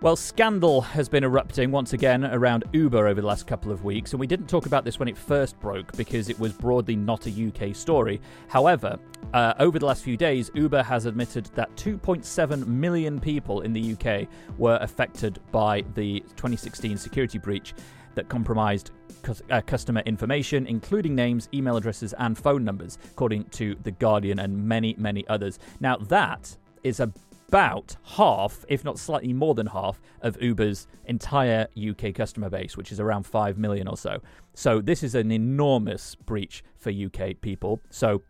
Well, 0.00 0.14
scandal 0.14 0.80
has 0.80 1.08
been 1.08 1.24
erupting 1.24 1.72
once 1.72 1.92
again 1.92 2.24
around 2.24 2.62
Uber 2.72 3.08
over 3.08 3.20
the 3.20 3.26
last 3.26 3.48
couple 3.48 3.72
of 3.72 3.82
weeks, 3.82 4.12
and 4.12 4.20
we 4.20 4.28
didn't 4.28 4.46
talk 4.46 4.66
about 4.66 4.84
this 4.84 5.00
when 5.00 5.08
it 5.08 5.18
first 5.18 5.58
broke 5.58 5.90
because 5.96 6.28
it 6.28 6.38
was 6.38 6.52
broadly 6.52 6.94
not 6.94 7.26
a 7.26 7.48
UK 7.48 7.74
story. 7.74 8.20
However, 8.46 8.96
uh, 9.34 9.54
over 9.58 9.80
the 9.80 9.86
last 9.86 10.04
few 10.04 10.16
days, 10.16 10.52
Uber 10.54 10.84
has 10.84 11.06
admitted 11.06 11.46
that 11.56 11.74
2.7 11.74 12.64
million 12.68 13.18
people 13.18 13.62
in 13.62 13.72
the 13.72 13.94
UK 13.94 14.28
were 14.56 14.78
affected 14.82 15.40
by 15.50 15.82
the 15.94 16.20
2016 16.36 16.96
security 16.96 17.38
breach 17.38 17.74
that 18.14 18.28
compromised 18.28 18.92
uh, 19.50 19.60
customer 19.62 20.02
information, 20.06 20.64
including 20.68 21.16
names, 21.16 21.48
email 21.52 21.76
addresses, 21.76 22.12
and 22.20 22.38
phone 22.38 22.64
numbers, 22.64 22.98
according 23.10 23.46
to 23.46 23.74
The 23.82 23.90
Guardian 23.90 24.38
and 24.38 24.64
many, 24.64 24.94
many 24.96 25.26
others. 25.26 25.58
Now, 25.80 25.96
that 25.96 26.56
is 26.84 27.00
about 27.48 27.96
half, 28.04 28.64
if 28.68 28.84
not 28.84 28.98
slightly 28.98 29.32
more 29.32 29.54
than 29.54 29.66
half, 29.66 30.00
of 30.20 30.40
Uber's 30.40 30.86
entire 31.06 31.66
UK 31.76 32.14
customer 32.14 32.50
base, 32.50 32.76
which 32.76 32.92
is 32.92 33.00
around 33.00 33.24
5 33.24 33.58
million 33.58 33.88
or 33.88 33.96
so. 33.96 34.20
So, 34.54 34.80
this 34.80 35.02
is 35.02 35.14
an 35.14 35.32
enormous 35.32 36.14
breach 36.14 36.62
for 36.76 36.90
UK 36.90 37.40
people. 37.40 37.80
So, 37.90 38.22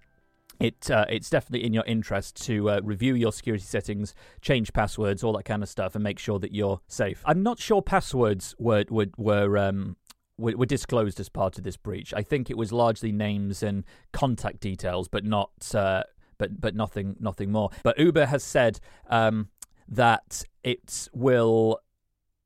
it 0.60 0.90
uh, 0.90 1.04
it's 1.08 1.30
definitely 1.30 1.64
in 1.66 1.72
your 1.72 1.84
interest 1.84 2.44
to 2.46 2.70
uh, 2.70 2.80
review 2.82 3.14
your 3.14 3.32
security 3.32 3.64
settings, 3.64 4.14
change 4.40 4.72
passwords, 4.72 5.22
all 5.22 5.32
that 5.34 5.44
kind 5.44 5.62
of 5.62 5.68
stuff, 5.68 5.94
and 5.94 6.02
make 6.02 6.18
sure 6.18 6.38
that 6.40 6.52
you're 6.52 6.80
safe. 6.88 7.22
I'm 7.24 7.42
not 7.42 7.60
sure 7.60 7.80
passwords 7.80 8.54
were 8.58 8.84
were 8.88 9.06
were 9.16 9.56
um, 9.56 9.96
were, 10.36 10.56
were 10.56 10.66
disclosed 10.66 11.20
as 11.20 11.28
part 11.28 11.58
of 11.58 11.64
this 11.64 11.76
breach. 11.76 12.12
I 12.12 12.22
think 12.22 12.50
it 12.50 12.56
was 12.56 12.72
largely 12.72 13.12
names 13.12 13.62
and 13.62 13.84
contact 14.12 14.60
details, 14.60 15.06
but 15.06 15.24
not 15.24 15.52
uh, 15.74 16.02
but 16.38 16.60
but 16.60 16.74
nothing 16.74 17.16
nothing 17.20 17.52
more. 17.52 17.70
But 17.82 17.98
Uber 17.98 18.26
has 18.26 18.42
said 18.42 18.80
um, 19.08 19.48
that 19.88 20.44
it 20.62 21.08
will. 21.12 21.80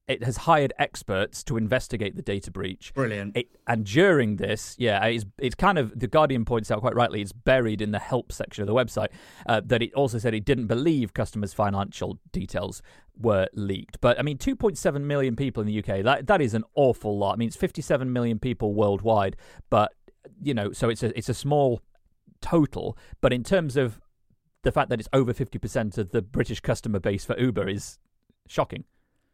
It 0.09 0.25
has 0.25 0.39
hired 0.39 0.73
experts 0.81 1.45
to 1.45 1.57
investigate 1.57 2.17
the 2.17 2.23
data 2.23 2.51
breach. 2.51 2.93
Brilliant. 2.93 3.37
It, 3.37 3.47
and 3.69 3.87
during 3.87 4.35
this, 4.37 4.75
yeah, 4.77 5.03
it's, 5.07 5.25
it's 5.39 5.55
kind 5.55 5.79
of, 5.79 5.99
the 5.99 6.09
Guardian 6.09 6.45
points 6.45 6.73
out 6.73 6.81
quite 6.81 6.97
rightly, 6.97 7.23
it's 7.23 7.33
buried 7.33 7.81
in 7.81 7.93
the 7.93 8.01
help 8.01 8.33
section 8.33 8.63
of 8.63 8.67
the 8.67 8.75
website, 8.75 9.09
uh, 9.47 9.63
that 9.65 9.81
it 9.81 9.95
also 9.95 10.19
said 10.19 10.35
it 10.35 10.45
didn't 10.45 10.67
believe 10.67 11.15
customers' 11.15 11.55
financial 11.55 12.19
details 12.33 12.83
were 13.17 13.47
leaked. 13.55 14.01
But 14.01 14.19
I 14.19 14.23
mean, 14.23 14.39
2.7 14.39 15.01
million 15.03 15.37
people 15.37 15.61
in 15.61 15.69
the 15.69 15.79
UK, 15.79 16.03
that, 16.03 16.27
that 16.27 16.43
is 16.43 16.53
an 16.55 16.65
awful 16.75 17.17
lot. 17.17 17.35
I 17.35 17.37
mean, 17.37 17.47
it's 17.47 17.57
57 17.57 18.13
million 18.13 18.41
people 18.41 18.75
worldwide, 18.75 19.37
but, 19.71 19.95
you 20.43 20.53
know, 20.53 20.73
so 20.73 20.89
it's 20.91 21.05
a, 21.05 21.17
it's 21.17 21.29
a 21.29 21.35
small 21.35 21.81
total. 22.43 22.99
But 23.21 23.33
in 23.33 23.43
terms 23.43 23.77
of 23.77 24.01
the 24.63 24.73
fact 24.73 24.91
that 24.91 25.01
it's 25.01 25.09
over 25.13 25.33
50% 25.33 25.99
of 25.99 26.11
the 26.11 26.23
British 26.23 26.61
customer 26.61 27.01
base 27.01 27.25
for 27.25 27.39
Uber 27.39 27.69
is 27.69 27.99
shocking. 28.47 28.85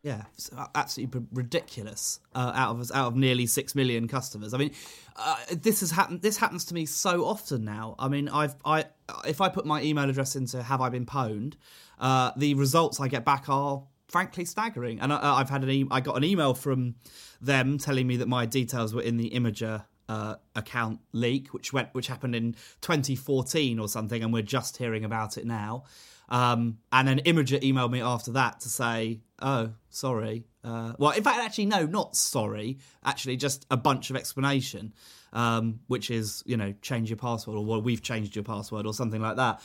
Yeah, 0.03 0.23
it's 0.35 0.51
absolutely 0.77 1.23
ridiculous. 1.33 2.21
Uh, 2.33 2.53
out 2.55 2.77
of 2.77 2.91
out 2.93 3.09
of 3.09 3.17
nearly 3.17 3.47
six 3.47 3.75
million 3.75 4.07
customers. 4.07 4.55
I 4.55 4.59
mean, 4.59 4.71
uh, 5.17 5.37
this 5.51 5.81
has 5.81 5.91
happened. 5.91 6.23
This 6.23 6.37
happens 6.37 6.65
to 6.67 6.75
me 6.75 6.87
so 6.87 7.25
often 7.25 7.65
now. 7.65 7.97
I 7.99 8.07
mean, 8.07 8.29
I've 8.29 8.55
I 8.65 8.85
if 9.27 9.41
I 9.41 9.49
put 9.49 9.67
my 9.67 9.83
email 9.83 10.09
address 10.09 10.37
into 10.37 10.63
"Have 10.63 10.81
I 10.81 10.89
been 10.89 11.05
pwned," 11.05 11.55
uh, 11.99 12.31
the 12.37 12.55
results 12.55 13.01
I 13.01 13.09
get 13.09 13.25
back 13.25 13.49
are 13.49 13.83
frankly 14.07 14.45
staggering. 14.45 15.01
And 15.01 15.13
I, 15.13 15.41
I've 15.41 15.51
had 15.51 15.65
an 15.65 15.71
e- 15.71 15.89
I 15.91 16.01
got 16.01 16.17
an 16.17 16.23
email 16.23 16.55
from 16.55 16.95
them 17.41 17.77
telling 17.77 18.07
me 18.07 18.19
that 18.19 18.29
my 18.29 18.47
details 18.47 18.95
were 18.95 19.03
in 19.03 19.17
the 19.17 19.31
Imgur 19.31 19.85
uh, 20.09 20.37
account 20.57 21.01
leak, 21.13 21.49
which 21.49 21.73
went 21.73 21.89
which 21.93 22.07
happened 22.07 22.35
in 22.35 22.55
2014 22.81 23.79
or 23.79 23.89
something, 23.89 24.23
and 24.23 24.33
we're 24.33 24.43
just 24.43 24.77
hearing 24.77 25.05
about 25.05 25.37
it 25.37 25.47
now. 25.47 25.85
Um, 26.29 26.79
and 26.93 27.09
then 27.09 27.21
Imgur 27.21 27.61
emailed 27.63 27.91
me 27.91 28.01
after 28.03 28.33
that 28.33 28.61
to 28.61 28.69
say, 28.69 29.21
"Oh, 29.41 29.73
sorry." 29.91 30.47
Uh, 30.65 30.93
well, 30.99 31.13
in 31.13 31.23
fact, 31.23 31.39
actually, 31.39 31.67
no, 31.67 31.87
not 31.87 32.17
sorry. 32.17 32.79
Actually, 33.05 33.37
just 33.37 33.67
a 33.71 33.77
bunch 33.77 34.11
of 34.11 34.17
explanation, 34.17 34.93
um, 35.33 35.81
which 35.87 36.11
is 36.11 36.43
you 36.47 36.57
know 36.57 36.75
change 36.83 37.11
your 37.11 37.17
password 37.17 37.57
or 37.57 37.65
well, 37.65 37.83
we've 37.83 38.03
changed 38.03 38.37
your 38.37 38.45
password 38.45 38.87
or 38.87 38.95
something 38.95 39.21
like 39.21 39.37
that. 39.37 39.61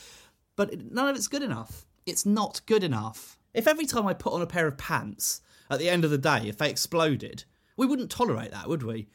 But 0.55 0.91
none 0.91 1.09
of 1.09 1.15
it's 1.15 1.27
good 1.27 1.43
enough. 1.43 1.85
It's 2.05 2.25
not 2.25 2.61
good 2.65 2.83
enough. 2.83 3.37
If 3.53 3.67
every 3.67 3.85
time 3.85 4.07
I 4.07 4.13
put 4.13 4.33
on 4.33 4.41
a 4.41 4.47
pair 4.47 4.67
of 4.67 4.77
pants 4.77 5.41
at 5.69 5.79
the 5.79 5.89
end 5.89 6.03
of 6.05 6.11
the 6.11 6.17
day, 6.17 6.43
if 6.45 6.57
they 6.57 6.69
exploded, 6.69 7.43
we 7.77 7.85
wouldn't 7.85 8.11
tolerate 8.11 8.51
that, 8.51 8.67
would 8.67 8.83
we? 8.83 9.07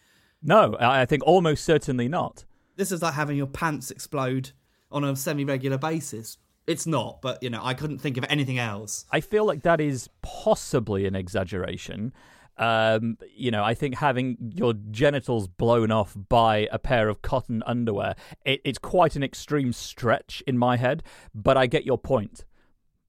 No, 0.43 0.77
I 0.79 1.05
think 1.05 1.23
almost 1.25 1.65
certainly 1.65 2.09
not. 2.09 2.45
This 2.77 2.93
is 2.93 3.03
like 3.03 3.15
having 3.15 3.37
your 3.37 3.47
pants 3.47 3.91
explode 3.91 4.53
on 4.91 5.05
a 5.05 5.17
semi-regular 5.17 5.79
basis. 5.79 6.39
It's 6.67 6.87
not, 6.87 7.21
but 7.23 7.43
you 7.43 7.51
know, 7.51 7.61
I 7.65 7.75
couldn't 7.75 7.99
think 7.99 8.17
of 8.19 8.25
anything 8.29 8.59
else. 8.59 9.07
I 9.11 9.21
feel 9.21 9.45
like 9.45 9.63
that 9.63 9.81
is 9.81 10.09
possibly 10.23 11.07
an 11.07 11.17
exaggeration. 11.17 12.13
Um, 12.59 13.19
you 13.35 13.51
know, 13.51 13.65
I 13.65 13.75
think 13.75 13.97
having 13.97 14.37
your 14.55 14.75
genitals 14.91 15.49
blown 15.49 15.91
off 15.91 16.17
by 16.29 16.69
a 16.73 16.79
pair 16.79 17.09
of 17.09 17.23
cotton 17.23 17.63
underwear, 17.67 18.17
it, 18.45 18.61
it's 18.65 18.79
quite 18.79 19.17
an 19.17 19.23
extreme 19.23 19.73
stretch 19.73 20.43
in 20.47 20.59
my 20.59 20.77
head, 20.77 21.03
but 21.35 21.57
I 21.57 21.67
get 21.67 21.87
your 21.87 21.99
point. 21.99 22.45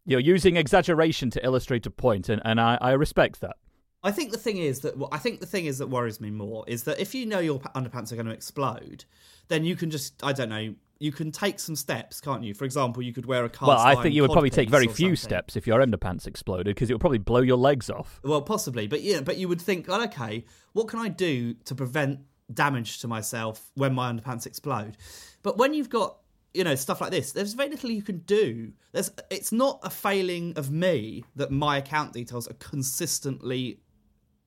You're 0.06 0.20
using 0.20 0.56
exaggeration 0.56 1.30
to 1.32 1.46
illustrate 1.46 1.86
a 1.86 1.92
point, 1.92 2.30
and, 2.30 2.42
and 2.46 2.62
I, 2.62 2.78
I 2.80 2.92
respect 2.92 3.42
that. 3.42 3.58
I 4.04 4.12
think 4.12 4.32
the 4.32 4.38
thing 4.38 4.58
is 4.58 4.80
that 4.82 4.96
I 5.12 5.18
think 5.18 5.40
the 5.40 5.46
thing 5.46 5.66
is 5.66 5.80
that 5.80 5.88
worries 5.88 6.22
me 6.22 6.32
more 6.32 6.64
is 6.68 6.84
that 6.84 7.00
if 7.00 7.14
you 7.14 7.26
know 7.26 7.40
your 7.40 7.60
underpants 7.60 8.12
are 8.12 8.16
going 8.16 8.28
to 8.28 8.32
explode, 8.32 9.06
then 9.50 9.66
you 9.66 9.76
can 9.76 9.90
just 9.90 10.24
I 10.24 10.34
don't 10.34 10.50
know 10.50 10.76
you 11.00 11.14
can 11.14 11.32
take 11.32 11.60
some 11.60 11.78
steps, 11.78 12.20
can't 12.20 12.44
you? 12.44 12.54
For 12.54 12.66
example, 12.66 13.02
you 13.02 13.14
could 13.14 13.26
wear 13.26 13.46
a 13.46 13.50
cast 13.50 13.68
Well, 13.68 13.80
I 13.80 14.02
think 14.02 14.14
you 14.14 14.22
would 14.22 14.32
probably 14.32 14.50
take 14.50 14.70
very 14.70 14.88
few 14.88 15.16
something. 15.16 15.16
steps 15.16 15.56
if 15.56 15.66
your 15.66 15.80
underpants 15.80 16.28
exploded 16.28 16.76
because 16.76 16.90
it 16.90 16.94
would 16.94 17.00
probably 17.00 17.20
blow 17.20 17.40
your 17.40 17.58
legs 17.58 17.90
off. 17.90 18.20
Well, 18.24 18.42
possibly, 18.42 18.88
but 18.88 19.02
yeah, 19.02 19.22
but 19.22 19.38
you 19.38 19.48
would 19.48 19.62
think, 19.62 19.88
well, 19.88 20.04
okay, 20.04 20.46
what 20.74 20.90
can 20.90 21.00
I 21.00 21.08
do 21.08 21.54
to 21.66 21.76
prevent 21.76 22.20
damage 22.54 23.00
to 23.00 23.08
myself 23.08 23.72
when 23.76 23.94
my 23.94 24.12
underpants 24.12 24.46
explode? 24.46 24.98
But 25.42 25.58
when 25.58 25.74
you've 25.74 25.90
got 25.90 26.18
you 26.54 26.64
know 26.64 26.76
stuff 26.76 27.00
like 27.00 27.12
this, 27.12 27.32
there's 27.32 27.54
very 27.54 27.70
little 27.70 27.92
you 27.92 28.02
can 28.02 28.20
do. 28.20 28.74
There's 28.92 29.12
it's 29.30 29.54
not 29.54 29.80
a 29.84 29.90
failing 29.90 30.58
of 30.58 30.70
me 30.70 31.24
that 31.36 31.50
my 31.52 31.78
account 31.78 32.12
details 32.12 32.48
are 32.48 32.56
consistently 32.56 33.80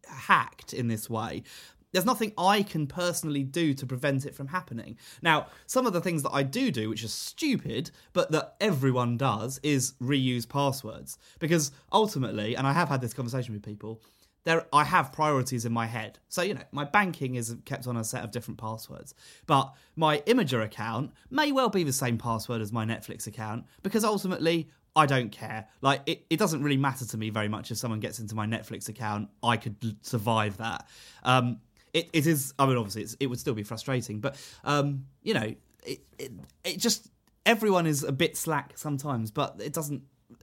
hacked 0.06 0.73
in 0.73 0.88
this 0.88 1.09
way. 1.09 1.42
There's 1.92 2.06
nothing 2.06 2.32
I 2.38 2.62
can 2.62 2.87
personally 2.87 3.42
do 3.42 3.75
to 3.75 3.87
prevent 3.87 4.25
it 4.25 4.35
from 4.35 4.49
happening. 4.49 4.97
Now, 5.21 5.49
some 5.66 5.87
of 5.87 5.92
the 5.92 6.00
things 6.00 6.23
that 6.23 6.32
I 6.32 6.42
do 6.42 6.71
do, 6.71 6.88
which 6.88 7.04
are 7.04 7.09
stupid, 7.09 7.90
but 8.14 8.32
that 8.32 8.56
everyone 8.61 9.18
does, 9.18 9.61
is 9.62 9.92
reuse 10.00 10.49
passwords. 10.49 11.18
Because 11.38 11.71
ultimately, 11.92 12.56
and 12.56 12.66
I 12.66 12.73
have 12.73 12.88
had 12.88 13.02
this 13.02 13.12
conversation 13.12 13.52
with 13.52 13.62
people, 13.62 14.00
there 14.44 14.66
I 14.73 14.85
have 14.85 15.12
priorities 15.12 15.64
in 15.64 15.73
my 15.73 15.87
head. 15.87 16.18
So, 16.28 16.42
you 16.42 16.54
know, 16.54 16.64
my 16.73 16.85
banking 16.85 17.37
is 17.37 17.54
kept 17.64 17.87
on 17.87 17.97
a 17.97 18.04
set 18.04 18.25
of 18.25 18.30
different 18.30 18.59
passwords. 18.59 19.14
But 19.47 19.73
my 19.94 20.18
Imgur 20.21 20.64
account 20.64 21.12
may 21.30 21.52
well 21.52 21.68
be 21.68 21.85
the 21.85 21.92
same 21.92 22.18
password 22.18 22.61
as 22.61 22.73
my 22.73 22.85
Netflix 22.85 23.26
account 23.26 23.66
because 23.82 24.02
ultimately 24.04 24.68
I 24.94 25.06
don't 25.06 25.30
care. 25.30 25.68
Like, 25.80 26.02
it, 26.06 26.26
it 26.28 26.38
doesn't 26.38 26.62
really 26.62 26.76
matter 26.76 27.06
to 27.06 27.16
me 27.16 27.30
very 27.30 27.49
much 27.49 27.70
if 27.70 27.78
someone 27.78 28.00
gets 28.00 28.18
into 28.18 28.34
my 28.34 28.46
Netflix 28.46 28.88
account. 28.88 29.30
I 29.42 29.56
could 29.56 29.96
survive 30.02 30.58
that. 30.58 30.87
Um, 31.22 31.61
it, 31.94 32.11
it 32.12 32.26
is, 32.26 32.52
I 32.58 32.66
mean, 32.66 32.76
obviously, 32.76 33.06
it 33.20 33.26
would 33.26 33.40
still 33.40 33.54
be 33.54 33.62
frustrating, 33.62 34.20
but, 34.20 34.37
um, 34.64 35.06
you 35.22 35.34
know, 35.34 35.54
it, 35.84 36.00
it, 36.18 36.32
it 36.64 36.78
just, 36.78 37.08
everyone 37.46 37.87
is 37.87 38.02
a 38.02 38.12
bit 38.12 38.37
slack 38.37 38.72
sometimes, 38.76 39.30
but 39.30 39.61
it 39.62 39.72
doesn't 39.72 40.02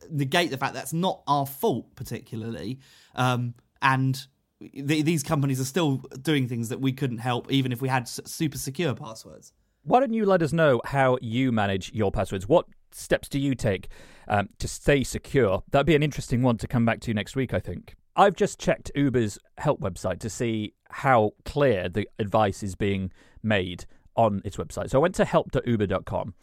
negate 0.10 0.51
the 0.51 0.58
fact 0.58 0.74
that's 0.74 0.94
not 0.94 1.22
our 1.27 1.46
fault, 1.46 1.96
particularly. 1.96 2.79
Um, 3.15 3.53
and 3.82 4.25
th- 4.62 5.06
these 5.06 5.24
companies 5.24 5.60
are 5.60 5.65
still 5.65 5.98
doing 6.22 6.48
things 6.48 6.70
that 6.70 6.79
we 6.79 6.91
couldn't 6.91 7.20
help, 7.20 7.51
even 7.51 7.72
if 7.72 7.82
we 7.82 7.88
had 7.88 8.08
super 8.08 8.58
secure 8.58 8.94
passwords. 8.96 9.53
Why 9.84 10.00
don't 10.01 10.13
you 10.13 10.25
let 10.25 10.41
us 10.41 10.53
know 10.53 10.82
how 10.86 11.18
you 11.22 11.51
manage 11.51 11.94
your 11.94 12.12
passwords? 12.12 12.48
What 12.48 12.65
steps 12.91 13.27
do 13.29 13.39
you 13.39 13.55
take 13.55 13.88
um, 14.27 14.50
to 14.60 14.67
stay 14.67 15.03
secure? 15.03 15.63
That'd 15.72 15.88
be 15.88 15.96
an 15.96 16.03
interesting 16.03 16.41
one 16.41 16.58
to 16.58 16.67
come 16.67 16.86
back 16.86 17.00
to 17.01 17.13
next 17.13 17.36
week, 17.36 17.53
I 17.53 17.60
think. 17.60 17.96
I've 18.15 18.36
just 18.36 18.60
checked 18.60 18.91
Uber's 18.96 19.39
help 19.58 19.79
website 19.79 20.19
to 20.19 20.29
see 20.29 20.74
how 20.89 21.31
clear 21.46 21.88
the 21.88 22.08
advice 22.19 22.63
is 22.63 22.75
being 22.75 23.12
made 23.43 23.86
on 24.15 24.41
its 24.43 24.58
website. 24.58 24.89
So 24.89 25.00
I 25.00 25.01
went 25.01 25.15
to 25.15 25.25
help.uber.com 25.25 26.34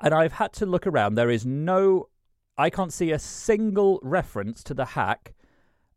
and 0.00 0.14
I've 0.14 0.34
had 0.34 0.52
to 0.54 0.66
look 0.66 0.86
around. 0.86 1.14
There 1.14 1.30
is 1.30 1.44
no, 1.44 2.08
I 2.56 2.70
can't 2.70 2.92
see 2.92 3.10
a 3.10 3.18
single 3.18 3.98
reference 4.02 4.62
to 4.64 4.74
the 4.74 4.84
hack 4.84 5.34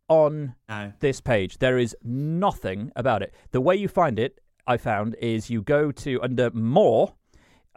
on 0.10 0.56
No. 0.70 0.94
this 1.02 1.22
page. 1.22 1.58
There 1.60 1.78
is 1.78 1.96
nothing 2.04 2.92
about 2.96 3.22
it. 3.22 3.34
The 3.52 3.62
way 3.62 3.76
you 3.76 3.88
find 3.88 4.18
it, 4.18 4.40
I 4.66 4.78
found, 4.78 5.16
is 5.22 5.50
you 5.50 5.62
go 5.62 5.92
to 5.92 6.22
under 6.22 6.50
more, 6.52 7.14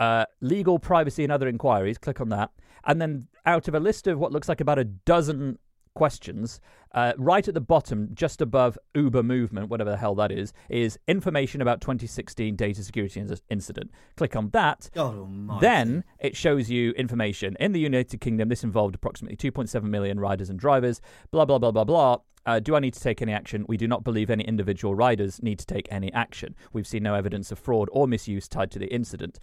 uh, 0.01 0.25
legal, 0.41 0.81
privacy, 0.81 1.23
and 1.23 1.33
other 1.33 1.47
inquiries, 1.47 1.99
click 1.99 2.21
on 2.21 2.31
that, 2.31 2.51
and 2.85 3.01
then 3.01 3.29
out 3.47 3.69
of 3.69 3.75
a 3.75 3.81
list 3.81 4.07
of 4.07 4.19
what 4.19 4.33
looks 4.33 4.49
like 4.49 4.61
about 4.61 4.79
a 4.79 4.85
dozen 4.85 5.59
questions, 5.95 6.61
uh, 6.95 7.13
right 7.19 7.47
at 7.47 7.55
the 7.55 7.61
bottom, 7.61 8.09
just 8.15 8.41
above 8.41 8.79
Uber 8.95 9.23
movement, 9.23 9.69
whatever 9.69 9.91
the 9.91 9.97
hell 9.97 10.15
that 10.15 10.33
is, 10.33 10.53
is 10.69 10.99
information 11.07 11.61
about 11.61 11.81
2016 11.81 12.57
data 12.57 12.83
security 12.83 13.21
inc- 13.21 13.41
incident. 13.51 13.91
Click 14.17 14.35
on 14.37 14.51
that. 14.51 14.89
God. 14.95 15.61
Then 15.61 16.05
it 16.19 16.37
shows 16.37 16.71
you 16.71 16.93
information. 16.93 17.57
In 17.61 17.73
the 17.73 17.81
United 17.81 18.21
Kingdom, 18.21 18.49
this 18.49 18.65
involved 18.65 18.95
approximately 18.95 19.37
2.7 19.37 19.83
million 19.83 20.19
riders 20.19 20.49
and 20.49 20.59
drivers. 20.59 21.01
Blah, 21.31 21.45
blah, 21.45 21.59
blah, 21.59 21.71
blah, 21.71 21.85
blah. 21.85 22.19
Uh, 22.47 22.59
do 22.59 22.75
I 22.75 22.81
need 22.81 22.95
to 22.95 23.01
take 23.01 23.21
any 23.21 23.33
action? 23.33 23.67
We 23.69 23.77
do 23.77 23.87
not 23.87 24.03
believe 24.03 24.31
any 24.31 24.45
individual 24.45 24.95
riders 24.95 25.43
need 25.43 25.59
to 25.59 25.67
take 25.67 25.87
any 25.91 26.11
action. 26.13 26.55
We've 26.73 26.87
seen 26.87 27.03
no 27.03 27.15
evidence 27.15 27.53
of 27.53 27.59
fraud 27.59 27.89
or 27.93 28.09
misuse 28.09 28.49
tied 28.49 28.71
to 28.73 28.79
the 28.79 28.87
incident. 28.87 29.39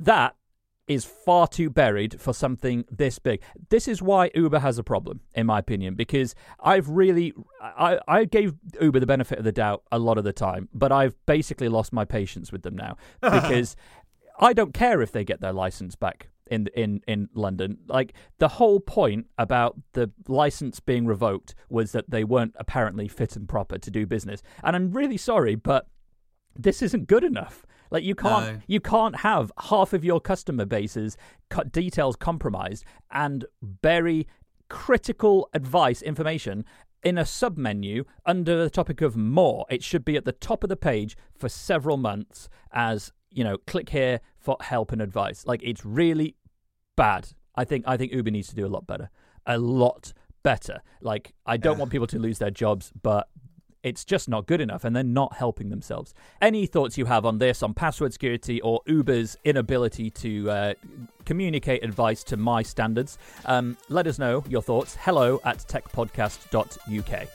That 0.00 0.34
is 0.88 1.04
far 1.04 1.46
too 1.46 1.70
buried 1.70 2.20
for 2.20 2.34
something 2.34 2.84
this 2.90 3.20
big. 3.20 3.40
This 3.68 3.86
is 3.86 4.02
why 4.02 4.30
Uber 4.34 4.58
has 4.58 4.76
a 4.76 4.82
problem, 4.82 5.20
in 5.36 5.46
my 5.46 5.60
opinion, 5.60 5.94
because 5.94 6.34
I've 6.58 6.88
really, 6.88 7.32
I, 7.62 8.00
I 8.08 8.24
gave 8.24 8.54
Uber 8.80 8.98
the 8.98 9.06
benefit 9.06 9.38
of 9.38 9.44
the 9.44 9.52
doubt 9.52 9.84
a 9.92 10.00
lot 10.00 10.18
of 10.18 10.24
the 10.24 10.32
time, 10.32 10.68
but 10.74 10.90
I've 10.90 11.14
basically 11.26 11.68
lost 11.68 11.92
my 11.92 12.04
patience 12.04 12.50
with 12.50 12.62
them 12.62 12.74
now 12.74 12.96
because 13.22 13.76
I 14.40 14.52
don't 14.52 14.74
care 14.74 15.00
if 15.00 15.12
they 15.12 15.22
get 15.22 15.40
their 15.40 15.52
license 15.52 15.94
back 15.94 16.28
in 16.50 16.66
in 16.74 17.02
in 17.06 17.28
London. 17.34 17.78
Like 17.86 18.14
the 18.38 18.48
whole 18.48 18.80
point 18.80 19.26
about 19.38 19.78
the 19.92 20.10
license 20.26 20.80
being 20.80 21.06
revoked 21.06 21.54
was 21.68 21.92
that 21.92 22.10
they 22.10 22.24
weren't 22.24 22.56
apparently 22.58 23.06
fit 23.06 23.36
and 23.36 23.48
proper 23.48 23.78
to 23.78 23.90
do 23.92 24.06
business. 24.06 24.42
And 24.64 24.74
I'm 24.74 24.90
really 24.90 25.18
sorry, 25.18 25.54
but 25.54 25.86
this 26.56 26.82
isn't 26.82 27.06
good 27.06 27.22
enough. 27.22 27.64
Like 27.90 28.04
you 28.04 28.14
can't 28.14 28.46
No. 28.56 28.62
you 28.66 28.80
can't 28.80 29.16
have 29.16 29.50
half 29.58 29.92
of 29.92 30.04
your 30.04 30.20
customer 30.20 30.64
base's 30.64 31.16
co- 31.48 31.64
details 31.64 32.16
compromised 32.16 32.84
and 33.10 33.44
bury 33.62 34.26
critical 34.68 35.48
advice 35.52 36.00
information 36.02 36.64
in 37.02 37.18
a 37.18 37.22
submenu 37.22 38.04
under 38.26 38.62
the 38.62 38.70
topic 38.70 39.00
of 39.00 39.16
more. 39.16 39.66
It 39.70 39.82
should 39.82 40.04
be 40.04 40.16
at 40.16 40.24
the 40.24 40.32
top 40.32 40.62
of 40.62 40.68
the 40.68 40.76
page 40.76 41.16
for 41.34 41.48
several 41.48 41.96
months 41.96 42.48
as, 42.72 43.10
you 43.30 43.42
know, 43.42 43.56
click 43.66 43.88
here 43.90 44.20
for 44.38 44.56
help 44.60 44.92
and 44.92 45.00
advice. 45.02 45.46
Like 45.46 45.62
it's 45.62 45.84
really 45.84 46.36
bad. 46.96 47.28
I 47.56 47.64
think 47.64 47.84
I 47.86 47.96
think 47.96 48.12
Uber 48.12 48.30
needs 48.30 48.48
to 48.48 48.54
do 48.54 48.66
a 48.66 48.68
lot 48.68 48.86
better. 48.86 49.10
A 49.46 49.58
lot 49.58 50.12
better. 50.42 50.80
Like 51.00 51.32
I 51.46 51.56
don't 51.56 51.78
want 51.78 51.90
people 51.90 52.06
to 52.08 52.18
lose 52.18 52.38
their 52.38 52.50
jobs, 52.50 52.92
but 53.02 53.28
it's 53.82 54.04
just 54.04 54.28
not 54.28 54.46
good 54.46 54.60
enough 54.60 54.84
and 54.84 54.94
they're 54.94 55.02
not 55.02 55.34
helping 55.34 55.70
themselves. 55.70 56.14
Any 56.40 56.66
thoughts 56.66 56.98
you 56.98 57.06
have 57.06 57.24
on 57.24 57.38
this, 57.38 57.62
on 57.62 57.74
password 57.74 58.12
security 58.12 58.60
or 58.60 58.80
Uber's 58.86 59.36
inability 59.44 60.10
to 60.10 60.50
uh, 60.50 60.74
communicate 61.24 61.82
advice 61.84 62.22
to 62.24 62.36
my 62.36 62.62
standards, 62.62 63.18
um, 63.46 63.76
let 63.88 64.06
us 64.06 64.18
know 64.18 64.44
your 64.48 64.62
thoughts. 64.62 64.96
Hello 65.00 65.40
at 65.44 65.58
techpodcast.uk. 65.58 67.28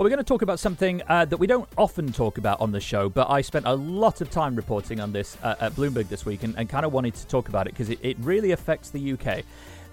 Well, 0.00 0.06
we're 0.06 0.16
going 0.16 0.24
to 0.24 0.28
talk 0.28 0.40
about 0.40 0.58
something 0.58 1.02
uh, 1.10 1.26
that 1.26 1.36
we 1.36 1.46
don't 1.46 1.68
often 1.76 2.10
talk 2.10 2.38
about 2.38 2.62
on 2.62 2.72
the 2.72 2.80
show, 2.80 3.10
but 3.10 3.28
I 3.28 3.42
spent 3.42 3.66
a 3.66 3.74
lot 3.74 4.22
of 4.22 4.30
time 4.30 4.56
reporting 4.56 4.98
on 4.98 5.12
this 5.12 5.36
uh, 5.42 5.56
at 5.60 5.72
Bloomberg 5.72 6.08
this 6.08 6.24
week 6.24 6.42
and, 6.42 6.56
and 6.56 6.70
kind 6.70 6.86
of 6.86 6.92
wanted 6.94 7.12
to 7.16 7.26
talk 7.26 7.50
about 7.50 7.66
it 7.66 7.74
because 7.74 7.90
it, 7.90 7.98
it 8.00 8.16
really 8.20 8.52
affects 8.52 8.88
the 8.88 9.12
UK. 9.12 9.44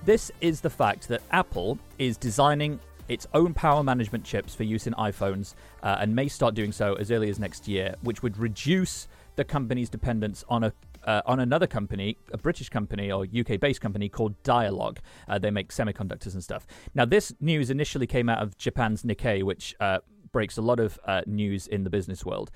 This 0.06 0.32
is 0.40 0.62
the 0.62 0.70
fact 0.70 1.10
that 1.10 1.24
Apple 1.32 1.78
is 2.00 2.16
designing 2.16 2.80
its 3.10 3.28
own 3.34 3.54
power 3.54 3.84
management 3.84 4.24
chips 4.24 4.56
for 4.56 4.64
use 4.64 4.88
in 4.88 4.94
iPhones 4.94 5.56
uh, 5.84 5.98
and 6.00 6.16
may 6.16 6.30
start 6.30 6.56
doing 6.56 6.72
so 6.72 6.94
as 6.94 7.12
early 7.12 7.30
as 7.30 7.38
next 7.38 7.68
year, 7.68 7.94
which 8.00 8.24
would 8.24 8.38
reduce 8.38 9.10
the 9.36 9.44
company's 9.44 9.90
dependence 9.90 10.46
on 10.48 10.64
a 10.64 10.74
uh, 11.08 11.22
on 11.26 11.40
another 11.40 11.66
company, 11.66 12.18
a 12.32 12.38
British 12.38 12.70
company 12.70 13.12
or 13.12 13.24
UK 13.26 13.60
based 13.60 13.82
company 13.82 14.10
called 14.10 14.42
Dialog. 14.44 15.00
Uh, 15.28 15.40
they 15.40 15.50
make 15.50 15.70
semiconductors 15.70 16.34
and 16.34 16.44
stuff. 16.44 16.68
Now, 16.94 17.06
this 17.06 17.34
news 17.40 17.70
initially 17.70 18.06
came 18.06 18.30
out 18.30 18.44
of 18.44 18.58
Japan's 18.58 19.04
Nikkei, 19.04 19.42
which 19.42 19.74
uh, 19.80 20.00
breaks 20.32 20.58
a 20.58 20.62
lot 20.62 20.80
of 20.80 21.00
uh, 21.06 21.22
news 21.26 21.66
in 21.66 21.84
the 21.84 21.90
business 21.90 22.26
world. 22.26 22.52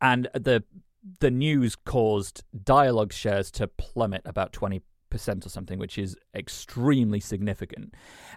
And 0.00 0.28
the 0.32 0.64
the 1.18 1.30
news 1.30 1.76
caused 1.76 2.44
Dialog 2.64 3.12
shares 3.12 3.50
to 3.52 3.66
plummet 3.66 4.22
about 4.26 4.52
20 4.52 4.82
percent 5.10 5.44
or 5.44 5.48
something, 5.48 5.78
which 5.78 5.98
is 5.98 6.16
extremely 6.34 7.18
significant. 7.18 7.94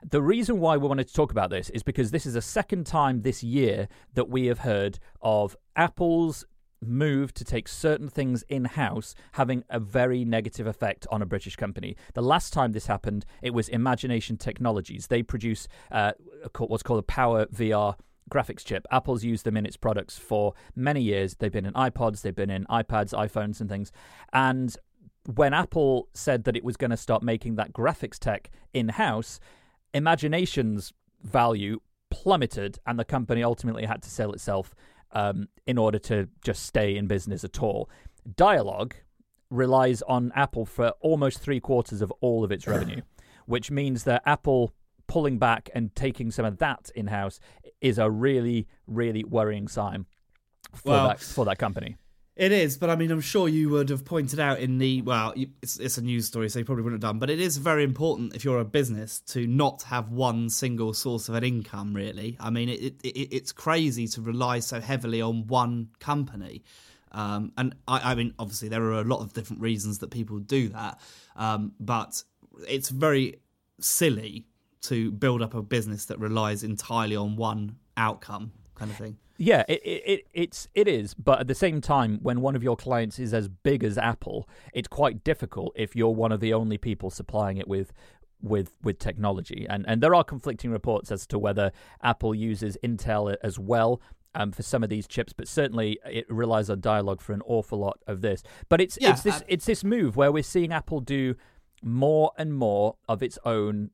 The 0.09 0.21
reason 0.21 0.59
why 0.59 0.75
we 0.77 0.87
wanted 0.87 1.07
to 1.07 1.13
talk 1.13 1.31
about 1.31 1.51
this 1.51 1.69
is 1.69 1.83
because 1.83 2.09
this 2.09 2.25
is 2.25 2.33
the 2.33 2.41
second 2.41 2.87
time 2.87 3.21
this 3.21 3.43
year 3.43 3.87
that 4.15 4.27
we 4.29 4.47
have 4.47 4.59
heard 4.59 4.97
of 5.21 5.55
Apple's 5.75 6.45
move 6.87 7.33
to 7.33 7.43
take 7.43 7.67
certain 7.67 8.09
things 8.09 8.43
in 8.49 8.65
house 8.65 9.15
having 9.33 9.63
a 9.69 9.79
very 9.79 10.25
negative 10.25 10.67
effect 10.67 11.05
on 11.11 11.21
a 11.21 11.25
British 11.25 11.55
company. 11.55 11.95
The 12.13 12.21
last 12.21 12.53
time 12.53 12.71
this 12.71 12.87
happened, 12.87 13.25
it 13.41 13.53
was 13.53 13.69
Imagination 13.69 14.37
Technologies. 14.37 15.07
They 15.07 15.23
produce 15.23 15.67
uh, 15.91 16.13
what's 16.57 16.83
called 16.83 16.99
a 16.99 17.03
Power 17.03 17.45
VR 17.47 17.95
graphics 18.29 18.63
chip. 18.63 18.85
Apple's 18.91 19.23
used 19.23 19.45
them 19.45 19.57
in 19.57 19.65
its 19.65 19.77
products 19.77 20.17
for 20.17 20.53
many 20.75 21.01
years. 21.01 21.35
They've 21.35 21.51
been 21.51 21.65
in 21.65 21.73
iPods, 21.73 22.21
they've 22.21 22.35
been 22.35 22.49
in 22.49 22.65
iPads, 22.65 23.13
iPhones, 23.13 23.59
and 23.59 23.69
things. 23.69 23.91
And 24.31 24.75
when 25.35 25.53
Apple 25.53 26.09
said 26.13 26.43
that 26.45 26.55
it 26.55 26.63
was 26.63 26.77
going 26.77 26.91
to 26.91 26.97
start 26.97 27.23
making 27.23 27.55
that 27.55 27.73
graphics 27.73 28.19
tech 28.19 28.49
in 28.73 28.89
house, 28.89 29.39
Imagination's 29.93 30.91
value 31.21 31.79
plummeted, 32.09 32.79
and 32.85 32.99
the 32.99 33.05
company 33.05 33.43
ultimately 33.43 33.85
had 33.85 34.01
to 34.03 34.09
sell 34.09 34.31
itself 34.33 34.75
um, 35.13 35.47
in 35.65 35.77
order 35.77 35.99
to 35.99 36.27
just 36.43 36.65
stay 36.65 36.95
in 36.97 37.07
business 37.07 37.43
at 37.43 37.61
all. 37.61 37.89
Dialog 38.35 38.93
relies 39.49 40.01
on 40.03 40.31
Apple 40.35 40.65
for 40.65 40.89
almost 40.99 41.39
three 41.39 41.59
quarters 41.59 42.01
of 42.01 42.11
all 42.21 42.43
of 42.43 42.51
its 42.51 42.67
revenue, 42.67 43.01
which 43.45 43.71
means 43.71 44.03
that 44.03 44.21
Apple 44.25 44.73
pulling 45.07 45.37
back 45.37 45.69
and 45.75 45.95
taking 45.95 46.31
some 46.31 46.45
of 46.45 46.57
that 46.57 46.89
in 46.95 47.07
house 47.07 47.39
is 47.81 47.97
a 47.97 48.09
really, 48.09 48.67
really 48.87 49.23
worrying 49.23 49.67
sign 49.67 50.05
for 50.73 50.89
Well, 50.89 51.07
that 51.09 51.19
for 51.19 51.45
that 51.45 51.59
company. 51.59 51.97
It 52.35 52.51
is, 52.51 52.77
but 52.79 52.89
I 52.89 52.95
mean, 52.95 53.11
I'm 53.11 53.21
sure 53.21 53.47
you 53.47 53.69
would 53.69 53.89
have 53.89 54.05
pointed 54.05 54.39
out 54.39 54.59
in 54.59 54.79
the 54.79 55.03
well, 55.03 55.33
it's, 55.61 55.79
it's 55.79 55.99
a 55.99 56.01
news 56.01 56.25
story, 56.25 56.49
so 56.49 56.57
you 56.57 56.65
probably 56.65 56.83
wouldn't 56.83 57.03
have 57.03 57.11
done. 57.11 57.19
But 57.19 57.29
it 57.29 57.39
is 57.39 57.57
very 57.57 57.83
important 57.83 58.35
if 58.35 58.43
you're 58.43 58.59
a 58.59 58.65
business 58.65 59.19
to 59.27 59.45
not 59.45 59.83
have 59.83 60.09
one 60.09 60.49
single 60.49 60.95
source 60.95 61.29
of 61.29 61.35
an 61.35 61.43
income. 61.43 61.93
Really, 61.93 62.35
I 62.39 62.49
mean, 62.49 62.69
it, 62.69 62.81
it, 62.81 62.95
it 63.03 63.35
it's 63.35 63.51
crazy 63.51 64.07
to 64.07 64.21
rely 64.21 64.59
so 64.59 64.81
heavily 64.81 65.21
on 65.21 65.45
one 65.45 65.89
company. 65.99 66.63
Um, 67.11 67.51
and 67.55 67.75
I, 67.87 68.11
I 68.11 68.15
mean, 68.15 68.33
obviously, 68.39 68.67
there 68.67 68.81
are 68.81 69.01
a 69.01 69.03
lot 69.03 69.19
of 69.19 69.33
different 69.33 69.61
reasons 69.61 69.99
that 69.99 70.09
people 70.09 70.39
do 70.39 70.69
that, 70.69 70.99
um, 71.35 71.73
but 71.79 72.23
it's 72.67 72.89
very 72.89 73.41
silly 73.79 74.47
to 74.81 75.11
build 75.11 75.43
up 75.43 75.53
a 75.53 75.61
business 75.61 76.05
that 76.05 76.17
relies 76.19 76.63
entirely 76.63 77.15
on 77.15 77.35
one 77.35 77.75
outcome, 77.95 78.51
kind 78.75 78.91
of 78.91 78.97
thing. 78.97 79.17
Yeah, 79.37 79.63
it, 79.67 79.81
it, 79.83 80.03
it 80.05 80.27
it's 80.33 80.67
it 80.75 80.87
is, 80.87 81.13
but 81.13 81.39
at 81.39 81.47
the 81.47 81.55
same 81.55 81.81
time, 81.81 82.19
when 82.21 82.41
one 82.41 82.55
of 82.55 82.63
your 82.63 82.75
clients 82.75 83.19
is 83.19 83.33
as 83.33 83.47
big 83.47 83.83
as 83.83 83.97
Apple, 83.97 84.47
it's 84.73 84.87
quite 84.87 85.23
difficult 85.23 85.73
if 85.75 85.95
you're 85.95 86.13
one 86.13 86.31
of 86.31 86.39
the 86.39 86.53
only 86.53 86.77
people 86.77 87.09
supplying 87.09 87.57
it 87.57 87.67
with 87.67 87.91
with 88.41 88.75
with 88.83 88.99
technology. 88.99 89.65
And 89.69 89.85
and 89.87 90.01
there 90.01 90.13
are 90.13 90.23
conflicting 90.23 90.71
reports 90.71 91.11
as 91.11 91.25
to 91.27 91.39
whether 91.39 91.71
Apple 92.01 92.35
uses 92.35 92.77
Intel 92.83 93.35
as 93.43 93.57
well. 93.57 94.01
Um, 94.35 94.51
for 94.51 94.63
some 94.63 94.81
of 94.81 94.89
these 94.89 95.05
chips, 95.05 95.31
but 95.31 95.47
certainly 95.47 95.99
it 96.09 96.25
relies 96.27 96.67
on 96.67 96.81
Dialog 96.81 97.21
for 97.21 97.33
an 97.33 97.43
awful 97.45 97.77
lot 97.77 97.99
of 98.07 98.21
this. 98.21 98.41
But 98.67 98.81
it's 98.81 98.97
Yeah, 98.99 99.11
it's 99.11 99.21
this 99.21 99.41
uh, 99.41 99.45
it's 99.47 99.65
this 99.65 99.83
move 99.83 100.15
where 100.15 100.31
we're 100.31 100.41
seeing 100.41 100.73
Apple 100.73 101.01
do 101.01 101.35
more 101.83 102.31
and 102.35 102.51
more 102.51 102.95
of 103.07 103.21
its 103.21 103.37
own 103.45 103.91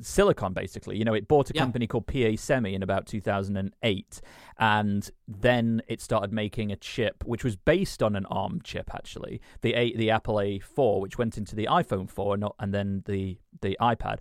silicon 0.00 0.52
basically. 0.52 0.96
You 0.96 1.04
know 1.04 1.14
it 1.14 1.28
bought 1.28 1.50
a 1.50 1.52
Yeah. 1.54 1.62
company 1.62 1.86
called 1.86 2.06
pa 2.06 2.34
semi 2.36 2.74
in 2.74 2.82
about 2.82 3.06
2008 3.06 4.20
and 4.58 5.10
then 5.28 5.82
it 5.88 6.00
started 6.00 6.32
making 6.32 6.70
a 6.72 6.76
chip 6.76 7.24
which 7.24 7.44
was 7.44 7.56
based 7.56 8.02
on 8.02 8.16
an 8.16 8.26
arm 8.26 8.60
chip 8.62 8.90
actually. 8.94 9.40
The 9.60 9.74
a 9.74 9.96
the 9.96 10.10
apple 10.10 10.36
a4 10.36 11.00
which 11.00 11.18
went 11.18 11.36
into 11.38 11.54
the 11.56 11.66
iphone 11.66 12.08
4 12.08 12.34
and, 12.34 12.44
and 12.58 12.72
then 12.74 13.02
the 13.06 13.38
the 13.60 13.76
ipad. 13.80 14.18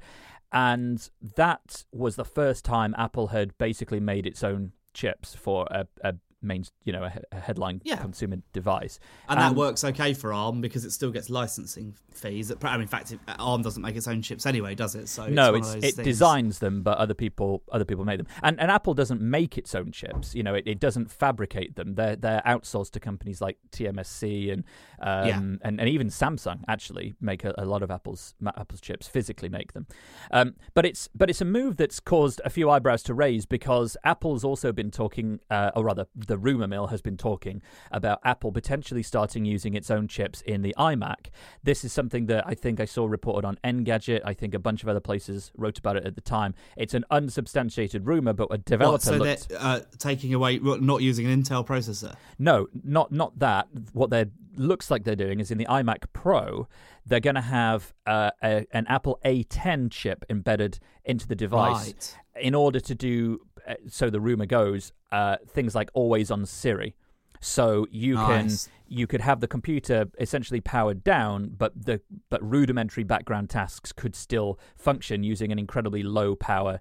And 0.53 1.09
that 1.35 1.85
was 1.91 2.15
the 2.17 2.25
first 2.25 2.65
time 2.65 2.93
apple 2.97 3.27
had 3.27 3.57
basically 3.57 3.99
made 3.99 4.25
its 4.25 4.43
own 4.43 4.73
chips 4.93 5.33
for 5.35 5.65
a, 5.71 5.87
a 6.03 6.15
main 6.41 6.63
you 6.83 6.91
know 6.93 7.03
a, 7.03 7.13
a 7.31 7.39
headline 7.39 7.81
Yeah. 7.83 7.97
consumer 7.97 8.37
device 8.53 8.99
And 9.29 9.39
that 9.39 9.51
Um, 9.51 9.55
works 9.55 9.83
okay 9.83 10.13
for 10.13 10.33
ARM 10.33 10.61
because 10.61 10.85
it 10.85 10.91
still 10.91 11.11
gets 11.11 11.29
licensing 11.29 11.95
fees. 12.11 12.51
I 12.63 12.71
mean, 12.73 12.81
in 12.81 12.87
fact, 12.87 13.11
it- 13.11 13.19
ARM 13.39 13.61
doesn't 13.61 13.81
make 13.81 13.95
its 13.95 14.07
own 14.07 14.21
chips 14.21 14.45
anyway, 14.45 14.75
does 14.75 14.95
it? 14.95 15.07
So 15.07 15.27
no, 15.27 15.53
it's, 15.55 15.73
it's 15.75 15.85
it 15.85 15.95
things. 15.95 16.05
designs 16.05 16.59
them, 16.59 16.81
but 16.83 16.97
other 16.97 17.13
people 17.13 17.63
other 17.71 17.85
people 17.85 18.05
make 18.05 18.17
them. 18.17 18.27
And 18.43 18.59
and 18.59 18.69
Apple 18.71 18.93
doesn't 18.93 19.21
make 19.21 19.57
its 19.57 19.73
own 19.75 19.91
chips. 19.91 20.35
You 20.35 20.43
know, 20.43 20.53
it, 20.55 20.65
it 20.67 20.79
doesn't 20.79 21.11
fabricate 21.11 21.75
them. 21.75 21.95
They're 21.95 22.15
they're 22.15 22.41
outsourced 22.45 22.91
to 22.91 22.99
companies 22.99 23.41
like 23.41 23.57
TMSC 23.71 24.51
and 24.51 24.63
um, 25.01 25.27
Yeah. 25.27 25.37
and 25.67 25.79
and 25.79 25.89
even 25.89 26.07
Samsung 26.07 26.61
actually 26.67 27.13
make 27.21 27.43
a, 27.43 27.53
a 27.57 27.65
lot 27.65 27.83
of 27.83 27.91
Apple's 27.91 28.33
Apple's 28.45 28.81
chips 28.81 29.07
physically 29.07 29.49
make 29.49 29.73
them. 29.73 29.85
Um, 30.31 30.55
but 30.73 30.85
it's 30.85 31.09
but 31.15 31.29
it's 31.29 31.41
a 31.41 31.45
move 31.45 31.77
that's 31.77 31.99
caused 31.99 32.41
a 32.45 32.49
few 32.49 32.69
eyebrows 32.69 33.03
to 33.03 33.13
raise 33.13 33.45
because 33.45 33.97
Apple's 34.03 34.43
also 34.43 34.71
been 34.71 34.91
talking, 34.91 35.39
uh, 35.49 35.71
or 35.75 35.83
rather, 35.85 36.05
the 36.31 36.37
rumor 36.37 36.65
mill 36.65 36.87
has 36.87 37.01
been 37.01 37.17
talking 37.17 37.61
about 37.91 38.21
Apple 38.23 38.53
potentially 38.53 39.03
starting 39.03 39.43
using 39.43 39.73
its 39.73 39.91
own 39.91 40.07
chips 40.07 40.39
in 40.41 40.61
the 40.61 40.73
iMac. 40.77 41.27
This 41.61 41.83
is 41.83 41.91
something 41.91 42.27
that 42.27 42.47
I 42.47 42.53
think 42.53 42.79
I 42.79 42.85
saw 42.85 43.05
reported 43.05 43.45
on 43.45 43.59
Engadget. 43.65 44.21
I 44.23 44.33
think 44.33 44.53
a 44.53 44.59
bunch 44.59 44.81
of 44.81 44.87
other 44.87 45.01
places 45.01 45.51
wrote 45.57 45.77
about 45.77 45.97
it 45.97 46.05
at 46.05 46.15
the 46.15 46.21
time. 46.21 46.53
It's 46.77 46.93
an 46.93 47.03
unsubstantiated 47.11 48.07
rumor, 48.07 48.31
but 48.31 48.47
a 48.49 48.57
developer 48.59 48.93
What, 48.93 49.01
so 49.01 49.17
looked. 49.17 49.49
they're 49.49 49.59
uh, 49.61 49.79
taking 49.97 50.33
away, 50.33 50.57
not 50.59 51.01
using 51.01 51.25
an 51.27 51.43
Intel 51.43 51.67
processor. 51.67 52.15
No, 52.39 52.67
not 52.83 53.11
not 53.11 53.37
that. 53.39 53.67
What 53.91 54.09
they 54.09 54.25
looks 54.55 54.89
like 54.89 55.03
they're 55.03 55.15
doing 55.15 55.39
is 55.41 55.51
in 55.51 55.57
the 55.57 55.65
iMac 55.65 56.05
Pro, 56.13 56.67
they're 57.05 57.19
going 57.19 57.35
to 57.35 57.41
have 57.41 57.93
uh, 58.05 58.31
a, 58.41 58.65
an 58.71 58.85
Apple 58.87 59.19
A10 59.25 59.91
chip 59.91 60.23
embedded 60.29 60.79
into 61.03 61.27
the 61.27 61.35
device 61.35 61.87
Right. 61.87 62.17
in 62.45 62.55
order 62.55 62.79
to 62.79 62.95
do. 62.95 63.41
Uh, 63.67 63.75
so 63.87 64.09
the 64.09 64.19
rumor 64.19 64.45
goes, 64.45 64.93
uh, 65.11 65.37
things 65.47 65.75
like 65.75 65.89
always 65.93 66.31
on 66.31 66.45
Siri. 66.45 66.95
So 67.39 67.87
you 67.89 68.15
Nice. 68.15 68.65
can 68.65 68.73
you 68.87 69.07
could 69.07 69.21
have 69.21 69.39
the 69.39 69.47
computer 69.47 70.05
essentially 70.19 70.61
powered 70.61 71.03
down, 71.03 71.55
but 71.57 71.71
the 71.85 72.01
but 72.29 72.41
rudimentary 72.47 73.03
background 73.03 73.49
tasks 73.49 73.91
could 73.91 74.15
still 74.15 74.59
function 74.77 75.23
using 75.23 75.51
an 75.51 75.57
incredibly 75.57 76.03
low 76.03 76.35
power 76.35 76.79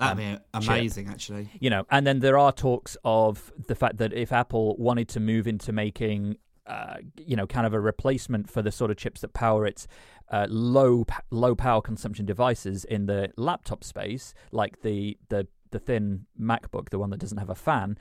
That'd 0.00 0.12
um, 0.12 0.32
be 0.32 0.60
chip 0.62 0.70
amazing, 0.70 1.08
actually. 1.08 1.50
you 1.60 1.68
know, 1.70 1.84
and 1.90 2.06
then 2.06 2.20
there 2.20 2.38
are 2.38 2.52
talks 2.52 2.96
of 3.04 3.52
the 3.68 3.74
fact 3.74 3.98
that 3.98 4.12
if 4.12 4.32
Apple 4.32 4.74
wanted 4.78 5.08
to 5.10 5.20
move 5.20 5.46
into 5.46 5.72
making, 5.72 6.38
uh, 6.66 6.96
you 7.18 7.36
know, 7.36 7.46
kind 7.46 7.66
of 7.66 7.74
a 7.74 7.80
replacement 7.80 8.48
for 8.50 8.62
the 8.62 8.72
sort 8.72 8.90
of 8.90 8.96
chips 8.96 9.20
that 9.20 9.34
power 9.34 9.66
its 9.66 9.86
uh, 10.30 10.46
low 10.48 11.04
low 11.30 11.54
power 11.54 11.82
consumption 11.82 12.24
devices 12.24 12.84
in 12.84 13.06
the 13.06 13.30
laptop 13.36 13.84
space, 13.84 14.32
like 14.52 14.80
the 14.80 15.18
the 15.28 15.46
the 15.70 15.78
thin 15.78 16.26
MacBook, 16.40 16.90
the 16.90 16.98
one 16.98 17.10
that 17.10 17.20
doesn't 17.20 17.38
have 17.38 17.50
a 17.50 17.54
fan, 17.54 17.98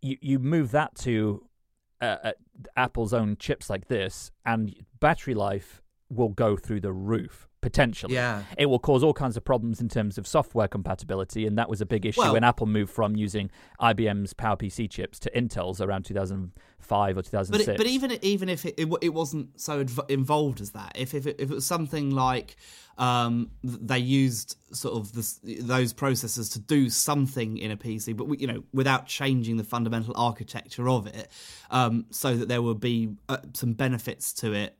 you 0.00 0.16
you 0.20 0.38
move 0.38 0.70
that 0.72 0.94
to 0.96 1.46
uh, 2.00 2.16
uh, 2.24 2.32
Apple's 2.76 3.12
own 3.12 3.36
chips 3.36 3.70
like 3.70 3.88
this, 3.88 4.30
and 4.44 4.74
battery 5.00 5.34
life 5.34 5.80
will 6.08 6.28
go 6.28 6.56
through 6.56 6.80
the 6.80 6.92
roof 6.92 7.48
potentially 7.62 8.12
Yeah. 8.14 8.42
it 8.58 8.66
will 8.66 8.78
cause 8.78 9.02
all 9.02 9.14
kinds 9.14 9.38
of 9.38 9.44
problems 9.44 9.80
in 9.80 9.88
terms 9.88 10.18
of 10.18 10.26
software 10.26 10.68
compatibility, 10.68 11.46
and 11.46 11.56
that 11.56 11.70
was 11.70 11.80
a 11.80 11.86
big 11.86 12.04
issue 12.04 12.20
Well- 12.20 12.34
when 12.34 12.44
Apple 12.44 12.66
moved 12.66 12.92
from 12.92 13.16
using 13.16 13.50
IBM's 13.80 14.34
PowerPC 14.34 14.90
chips 14.90 15.18
to 15.20 15.30
Intel's 15.30 15.80
around 15.80 16.04
2005 16.04 17.12
or 17.12 17.14
But 17.14 17.24
2006. 17.24 17.68
it, 17.68 17.76
but 17.78 17.86
even 17.86 18.18
even 18.20 18.48
if 18.50 18.66
it, 18.66 18.74
it, 18.76 18.88
it 19.00 19.14
wasn't 19.14 19.58
so 19.58 19.80
adv- 19.80 20.00
involved 20.10 20.60
as 20.60 20.72
that, 20.72 20.92
if 20.96 21.14
if 21.14 21.26
it, 21.26 21.36
if 21.38 21.50
it 21.50 21.54
was 21.54 21.64
something 21.64 22.10
like 22.10 22.56
um, 22.98 23.50
they 23.64 23.98
used 23.98 24.56
sort 24.72 24.94
of 24.96 25.12
this, 25.14 25.40
those 25.42 25.94
processors 25.94 26.52
to 26.52 26.58
do 26.58 26.90
something 26.90 27.56
in 27.56 27.70
a 27.70 27.76
PC, 27.76 28.14
but 28.14 28.26
we- 28.28 28.38
you 28.38 28.46
know 28.46 28.64
without 28.74 29.06
changing 29.06 29.56
the 29.56 29.64
fundamental 29.64 30.12
architecture 30.16 30.88
of 30.90 31.06
it, 31.06 31.28
um, 31.70 32.04
so 32.10 32.36
that 32.36 32.48
there 32.48 32.60
would 32.60 32.80
be 32.80 33.14
uh, 33.28 33.38
some 33.54 33.72
benefits 33.72 34.32
to 34.34 34.52
it. 34.52 34.76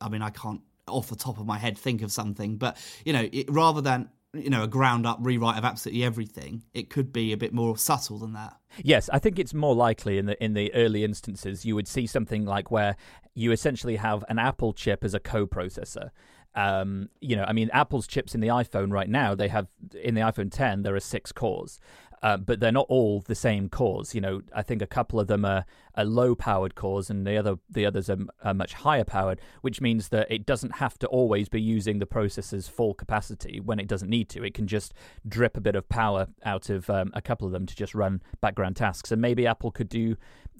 I 0.00 0.08
mean, 0.08 0.22
I 0.22 0.30
can't 0.30 0.60
off 0.88 1.08
the 1.08 1.16
top 1.16 1.38
of 1.38 1.46
my 1.46 1.58
head 1.58 1.76
think 1.76 2.02
of 2.02 2.12
something, 2.12 2.56
but 2.56 2.76
you 3.04 3.12
know, 3.12 3.28
it, 3.32 3.50
rather 3.50 3.80
than 3.80 4.08
you 4.32 4.50
know 4.50 4.62
a 4.62 4.68
ground 4.68 5.06
up 5.06 5.18
rewrite 5.20 5.58
of 5.58 5.64
absolutely 5.64 6.04
everything, 6.04 6.62
it 6.74 6.90
could 6.90 7.12
be 7.12 7.32
a 7.32 7.36
bit 7.36 7.52
more 7.52 7.76
subtle 7.76 8.18
than 8.18 8.32
that. 8.34 8.56
Yes, 8.82 9.08
I 9.12 9.18
think 9.18 9.38
it's 9.38 9.54
more 9.54 9.74
likely 9.74 10.18
in 10.18 10.26
the 10.26 10.42
in 10.42 10.54
the 10.54 10.72
early 10.74 11.04
instances 11.04 11.64
you 11.64 11.74
would 11.74 11.88
see 11.88 12.06
something 12.06 12.44
like 12.44 12.70
where 12.70 12.96
you 13.34 13.52
essentially 13.52 13.96
have 13.96 14.24
an 14.28 14.38
Apple 14.38 14.72
chip 14.72 15.04
as 15.04 15.14
a 15.14 15.20
co-processor. 15.20 16.10
Um, 16.54 17.10
you 17.20 17.36
know, 17.36 17.44
I 17.44 17.52
mean, 17.52 17.68
Apple's 17.74 18.06
chips 18.06 18.34
in 18.34 18.40
the 18.40 18.48
iPhone 18.48 18.90
right 18.90 19.10
now 19.10 19.34
they 19.34 19.48
have 19.48 19.66
in 20.02 20.14
the 20.14 20.22
iPhone 20.22 20.50
10 20.50 20.82
there 20.82 20.94
are 20.94 21.00
six 21.00 21.30
cores, 21.32 21.78
uh, 22.26 22.36
but 22.36 22.58
they're 22.58 22.72
not 22.72 22.86
all 22.88 23.20
the 23.20 23.36
same 23.36 23.68
cores. 23.68 24.12
You 24.12 24.20
know, 24.20 24.42
I 24.52 24.62
think 24.62 24.82
a 24.82 24.86
couple 24.86 25.20
of 25.20 25.28
them 25.28 25.44
are, 25.44 25.64
are 25.94 26.04
low-powered 26.04 26.74
cores, 26.74 27.08
and 27.08 27.24
the 27.24 27.36
other 27.36 27.54
the 27.70 27.86
others 27.86 28.10
are, 28.10 28.18
are 28.42 28.52
much 28.52 28.74
higher 28.74 29.04
powered, 29.04 29.40
which 29.60 29.80
means 29.80 30.08
that 30.08 30.26
it 30.28 30.44
doesn't 30.44 30.78
have 30.78 30.98
to 30.98 31.06
always 31.06 31.48
be 31.48 31.62
using 31.62 32.00
the 32.00 32.06
processor's 32.06 32.66
full 32.66 32.94
capacity 32.94 33.60
when 33.60 33.78
it 33.78 33.86
doesn't 33.86 34.10
need 34.10 34.28
to. 34.30 34.42
It 34.42 34.54
can 34.54 34.66
just 34.66 34.92
drip 35.28 35.56
a 35.56 35.60
bit 35.60 35.76
of 35.76 35.88
power 35.88 36.26
out 36.44 36.68
of 36.68 36.90
um, 36.90 37.12
a 37.14 37.22
couple 37.22 37.46
of 37.46 37.52
them 37.52 37.64
to 37.64 37.76
just 37.76 37.94
run 37.94 38.20
background 38.40 38.74
tasks, 38.74 39.12
and 39.12 39.22
maybe 39.22 39.46
Apple 39.46 39.70
could 39.70 39.88
do 39.88 40.16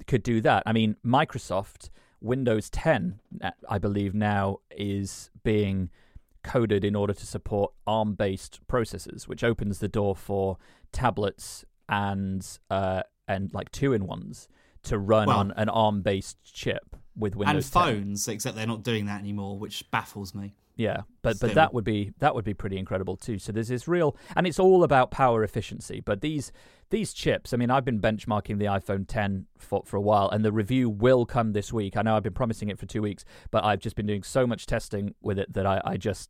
could 0.06 0.22
do 0.22 0.40
that. 0.42 0.62
I 0.66 0.72
mean, 0.72 0.94
Microsoft 1.04 1.90
Windows 2.20 2.70
10, 2.70 3.18
uh, 3.42 3.50
I 3.68 3.78
believe 3.78 4.14
now 4.14 4.60
is 4.70 5.30
being 5.42 5.90
coded 6.46 6.84
in 6.84 6.94
order 6.96 7.12
to 7.12 7.26
support 7.26 7.72
ARM-based 7.86 8.60
processors, 8.68 9.24
which 9.28 9.42
opens 9.44 9.78
the 9.80 9.88
door 9.88 10.14
for 10.16 10.56
tablets 10.92 11.64
and 11.88 12.46
uh, 12.70 13.02
and 13.28 13.52
like 13.52 13.70
two-in-ones 13.72 14.48
to 14.84 14.98
run 14.98 15.26
Well- 15.28 15.38
on 15.38 15.52
an 15.56 15.68
ARM-based 15.68 16.38
chip 16.54 16.96
with 17.16 17.34
Windows 17.34 17.66
and 17.66 17.72
10. 17.72 17.82
phones, 17.82 18.28
except 18.28 18.56
they're 18.56 18.66
not 18.66 18.82
doing 18.82 19.06
that 19.06 19.20
anymore, 19.20 19.58
which 19.58 19.90
baffles 19.90 20.34
me. 20.34 20.54
Yeah, 20.78 21.02
but 21.22 21.36
Still. 21.36 21.48
but 21.48 21.54
that 21.54 21.72
would 21.72 21.84
be 21.84 22.12
that 22.18 22.34
would 22.34 22.44
be 22.44 22.52
pretty 22.52 22.76
incredible 22.76 23.16
too. 23.16 23.38
So 23.38 23.50
there's 23.50 23.68
this 23.68 23.88
real, 23.88 24.14
and 24.36 24.46
it's 24.46 24.58
all 24.58 24.84
about 24.84 25.10
power 25.10 25.42
efficiency. 25.42 26.00
But 26.04 26.20
these 26.20 26.52
these 26.90 27.14
chips, 27.14 27.54
I 27.54 27.56
mean, 27.56 27.70
I've 27.70 27.84
been 27.86 27.98
benchmarking 27.98 28.58
the 28.58 28.66
iPhone 28.66 29.06
10 29.08 29.46
for 29.56 29.82
for 29.86 29.96
a 29.96 30.02
while, 30.02 30.28
and 30.28 30.44
the 30.44 30.52
review 30.52 30.90
will 30.90 31.24
come 31.24 31.52
this 31.54 31.72
week. 31.72 31.96
I 31.96 32.02
know 32.02 32.14
I've 32.14 32.22
been 32.22 32.34
promising 32.34 32.68
it 32.68 32.78
for 32.78 32.84
two 32.84 33.00
weeks, 33.00 33.24
but 33.50 33.64
I've 33.64 33.80
just 33.80 33.96
been 33.96 34.04
doing 34.06 34.22
so 34.22 34.46
much 34.46 34.66
testing 34.66 35.14
with 35.22 35.38
it 35.38 35.54
that 35.54 35.64
I, 35.64 35.80
I 35.82 35.96
just 35.96 36.28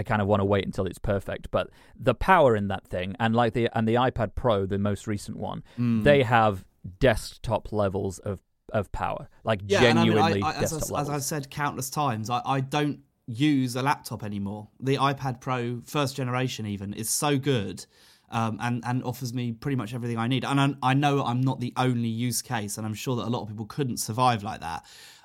I 0.00 0.02
kind 0.02 0.20
of 0.22 0.26
want 0.28 0.40
to 0.40 0.44
wait 0.54 0.64
until 0.64 0.86
it's 0.90 0.98
perfect. 1.14 1.50
But 1.50 1.68
the 2.08 2.14
power 2.14 2.56
in 2.60 2.66
that 2.68 2.84
thing, 2.94 3.08
and 3.20 3.36
like 3.40 3.52
the 3.52 3.68
and 3.76 3.86
the 3.86 3.94
iPad 4.08 4.30
Pro, 4.34 4.66
the 4.66 4.78
most 4.78 5.06
recent 5.06 5.36
one, 5.36 5.62
Mm. 5.78 6.02
they 6.04 6.22
have 6.22 6.64
desktop 6.98 7.72
levels 7.72 8.18
of 8.20 8.40
of 8.72 8.90
power, 8.92 9.28
like 9.44 9.60
Yeah, 9.66 9.82
and 9.82 9.98
I 9.98 10.04
mean, 10.04 10.12
genuinely 10.12 10.42
I, 10.42 10.50
I, 10.50 10.54
as, 10.62 10.70
desktop 10.70 10.98
I, 10.98 11.02
as. 11.02 11.10
I've 11.10 11.22
said 11.24 11.50
countless 11.50 11.90
times, 11.90 12.30
I, 12.30 12.40
I 12.46 12.60
don't 12.60 13.00
use 13.26 13.74
a 13.76 13.82
laptop 13.82 14.22
anymore. 14.22 14.68
The 14.78 14.96
iPad 14.96 15.40
Pro, 15.40 15.80
first 15.84 16.16
generation, 16.16 16.66
even, 16.66 16.92
is 16.94 17.10
so 17.10 17.36
good. 17.38 17.84
Um, 18.32 18.58
and 18.60 18.84
and 18.86 19.02
offers 19.02 19.34
me 19.34 19.50
pretty 19.50 19.74
much 19.74 19.92
everything 19.92 20.16
I 20.16 20.28
need. 20.28 20.44
And 20.44 20.60
I, 20.60 20.90
I 20.90 20.94
know 20.94 21.24
I'm 21.24 21.40
not 21.40 21.58
the 21.58 21.72
only 21.76 22.08
use 22.08 22.42
case, 22.42 22.78
and 22.78 22.86
I'm 22.86 22.94
sure 22.94 23.16
that 23.16 23.26
a 23.26 23.32
lot 23.34 23.42
of 23.42 23.48
people 23.48 23.66
couldn't 23.66 23.96
survive 23.98 24.44
like 24.44 24.60
that. 24.60 24.84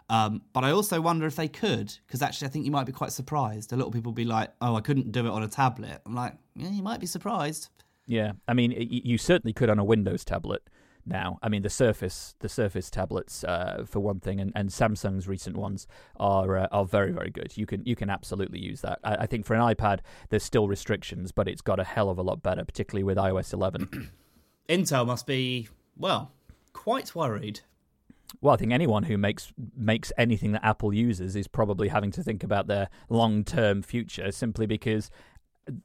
Um, 0.09 0.41
but 0.53 0.63
I 0.63 0.71
also 0.71 1.01
wonder 1.01 1.25
if 1.25 1.35
they 1.35 1.47
could, 1.47 1.91
because 2.05 2.21
actually 2.21 2.47
I 2.47 2.51
think 2.51 2.65
you 2.65 2.71
might 2.71 2.85
be 2.85 2.91
quite 2.91 3.11
surprised. 3.11 3.73
A 3.73 3.75
lot 3.75 3.87
of 3.87 3.93
people 3.93 4.11
be 4.11 4.25
like, 4.25 4.51
"Oh, 4.61 4.75
I 4.75 4.81
couldn't 4.81 5.11
do 5.11 5.25
it 5.25 5.31
on 5.31 5.41
a 5.41 5.47
tablet." 5.47 6.01
I'm 6.05 6.13
like, 6.13 6.33
"Yeah, 6.55 6.69
you 6.69 6.83
might 6.83 6.99
be 6.99 7.07
surprised." 7.07 7.69
Yeah, 8.05 8.33
I 8.47 8.53
mean, 8.53 8.71
y- 8.71 8.85
you 8.89 9.17
certainly 9.17 9.51
could 9.53 9.69
on 9.69 9.79
a 9.79 9.83
Windows 9.83 10.23
tablet 10.23 10.61
now. 11.07 11.39
I 11.41 11.49
mean, 11.49 11.63
the 11.63 11.71
Surface, 11.71 12.35
the 12.39 12.49
Surface 12.49 12.91
tablets, 12.91 13.43
uh, 13.43 13.83
for 13.87 13.99
one 13.99 14.19
thing, 14.19 14.39
and, 14.39 14.51
and 14.55 14.69
Samsung's 14.69 15.27
recent 15.27 15.57
ones 15.57 15.87
are 16.17 16.55
uh, 16.55 16.67
are 16.71 16.85
very 16.85 17.11
very 17.11 17.31
good. 17.31 17.57
You 17.57 17.65
can 17.65 17.83
you 17.83 17.95
can 17.95 18.11
absolutely 18.11 18.59
use 18.59 18.81
that. 18.81 18.99
I, 19.03 19.15
I 19.15 19.25
think 19.25 19.43
for 19.47 19.55
an 19.55 19.61
iPad, 19.61 20.01
there's 20.29 20.43
still 20.43 20.67
restrictions, 20.67 21.31
but 21.31 21.47
it's 21.47 21.61
got 21.61 21.79
a 21.79 21.83
hell 21.83 22.09
of 22.11 22.19
a 22.19 22.23
lot 22.23 22.43
better, 22.43 22.63
particularly 22.63 23.03
with 23.03 23.17
iOS 23.17 23.53
11. 23.53 24.11
Intel 24.69 25.07
must 25.07 25.25
be 25.25 25.67
well 25.97 26.31
quite 26.73 27.15
worried. 27.15 27.61
Well, 28.41 28.53
I 28.53 28.57
think 28.57 28.71
anyone 28.71 29.03
who 29.03 29.17
makes 29.17 29.53
makes 29.75 30.11
anything 30.17 30.51
that 30.53 30.65
Apple 30.65 30.93
uses 30.93 31.35
is 31.35 31.47
probably 31.47 31.87
having 31.89 32.11
to 32.11 32.23
think 32.23 32.43
about 32.43 32.67
their 32.67 32.89
long 33.09 33.43
term 33.43 33.81
future, 33.81 34.31
simply 34.31 34.65
because. 34.65 35.09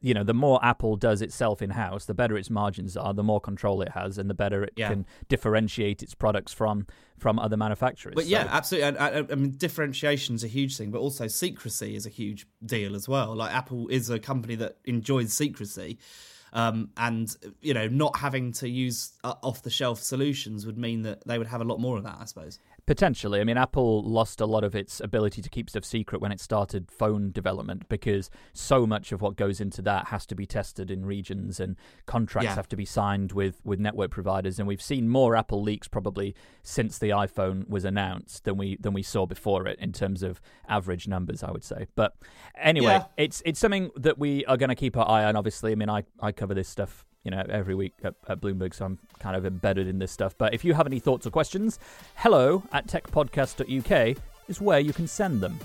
You 0.02 0.12
know, 0.12 0.24
the 0.24 0.34
more 0.34 0.62
Apple 0.62 0.94
does 0.96 1.22
itself 1.22 1.62
in 1.62 1.70
house, 1.70 2.04
the 2.04 2.12
better 2.12 2.36
its 2.36 2.50
margins 2.50 2.98
are, 2.98 3.14
the 3.14 3.22
more 3.22 3.40
control 3.40 3.80
it 3.80 3.88
has, 3.92 4.18
and 4.18 4.28
the 4.28 4.34
better 4.34 4.64
it 4.64 4.74
Yeah. 4.76 4.90
can 4.90 5.06
differentiate 5.30 6.02
its 6.02 6.14
products 6.14 6.52
from 6.52 6.86
from 7.16 7.38
other 7.38 7.56
manufacturers. 7.56 8.14
But 8.14 8.26
yeah, 8.26 8.42
So- 8.44 8.50
absolutely. 8.50 8.88
And, 8.88 8.96
and, 8.98 9.32
I 9.32 9.34
mean, 9.36 9.52
differentiation 9.56 10.34
is 10.34 10.44
a 10.44 10.48
huge 10.48 10.76
thing, 10.76 10.90
but 10.90 10.98
also 10.98 11.28
secrecy 11.28 11.94
is 11.96 12.04
a 12.04 12.10
huge 12.10 12.46
deal 12.62 12.94
as 12.94 13.08
well. 13.08 13.34
Like 13.34 13.54
Apple 13.54 13.88
is 13.88 14.10
a 14.10 14.18
company 14.18 14.54
that 14.56 14.76
enjoys 14.84 15.32
secrecy, 15.32 15.96
um, 16.52 16.90
and 16.96 17.34
you 17.60 17.74
know, 17.74 17.88
not 17.88 18.18
having 18.18 18.52
to 18.52 18.68
use 18.68 19.12
uh, 19.24 19.34
off 19.42 19.62
the 19.62 19.70
shelf 19.70 20.00
solutions 20.00 20.66
would 20.66 20.78
mean 20.78 21.02
that 21.02 21.26
they 21.26 21.38
would 21.38 21.46
have 21.46 21.60
a 21.60 21.64
lot 21.64 21.80
more 21.80 21.96
of 21.96 22.04
that. 22.04 22.16
I 22.20 22.24
suppose. 22.24 22.58
Potentially. 22.90 23.40
I 23.40 23.44
mean, 23.44 23.56
Apple 23.56 24.02
lost 24.02 24.40
a 24.40 24.46
lot 24.46 24.64
of 24.64 24.74
its 24.74 24.98
ability 24.98 25.40
to 25.42 25.48
keep 25.48 25.70
stuff 25.70 25.84
secret 25.84 26.20
when 26.20 26.32
it 26.32 26.40
started 26.40 26.90
phone 26.90 27.30
development 27.30 27.88
because 27.88 28.30
so 28.52 28.84
much 28.84 29.12
of 29.12 29.22
what 29.22 29.36
goes 29.36 29.60
into 29.60 29.80
that 29.82 30.08
has 30.08 30.26
to 30.26 30.34
be 30.34 30.44
tested 30.44 30.90
in 30.90 31.06
regions 31.06 31.60
and 31.60 31.76
contracts 32.06 32.46
Yeah. 32.46 32.56
have 32.56 32.66
to 32.70 32.74
be 32.76 32.84
signed 32.84 33.30
with, 33.30 33.60
with 33.62 33.78
network 33.78 34.10
providers. 34.10 34.58
And 34.58 34.66
we've 34.66 34.82
seen 34.82 35.08
more 35.08 35.36
Apple 35.36 35.62
leaks 35.62 35.86
probably 35.86 36.34
since 36.64 36.98
the 36.98 37.10
iPhone 37.10 37.68
was 37.68 37.84
announced 37.84 38.42
than 38.42 38.56
we 38.56 38.76
than 38.80 38.92
we 38.92 39.04
saw 39.04 39.24
before 39.24 39.68
it 39.68 39.78
in 39.78 39.92
terms 39.92 40.24
of 40.24 40.40
average 40.68 41.06
numbers, 41.06 41.44
I 41.44 41.52
would 41.52 41.62
say. 41.62 41.86
But 41.94 42.16
anyway, 42.60 42.94
Yeah. 42.94 43.04
it's 43.16 43.40
it's 43.46 43.60
something 43.60 43.92
that 43.94 44.18
we 44.18 44.44
are 44.46 44.56
going 44.56 44.68
to 44.68 44.74
keep 44.74 44.96
our 44.96 45.08
eye 45.08 45.22
on. 45.26 45.36
Obviously, 45.36 45.70
I 45.70 45.76
mean, 45.76 45.90
I, 45.90 46.02
I 46.18 46.32
cover 46.32 46.54
this 46.54 46.68
stuff 46.68 47.06
you 47.24 47.30
know 47.30 47.42
every 47.48 47.74
week 47.74 47.94
at, 48.02 48.14
at 48.28 48.40
Bloomberg, 48.40 48.74
so 48.74 48.84
I'm 48.84 48.98
kind 49.18 49.36
of 49.36 49.46
embedded 49.46 49.86
in 49.86 49.98
this 49.98 50.12
stuff. 50.12 50.36
But 50.36 50.54
if 50.54 50.64
you 50.64 50.74
have 50.74 50.86
any 50.86 50.98
thoughts 50.98 51.26
or 51.26 51.30
questions, 51.30 51.78
hello 52.16 52.62
at 52.72 52.86
techpodcast.uk 52.86 54.16
is 54.48 54.60
where 54.60 54.80
you 54.80 54.92
can 54.92 55.06
send 55.06 55.40
them. 55.40 55.58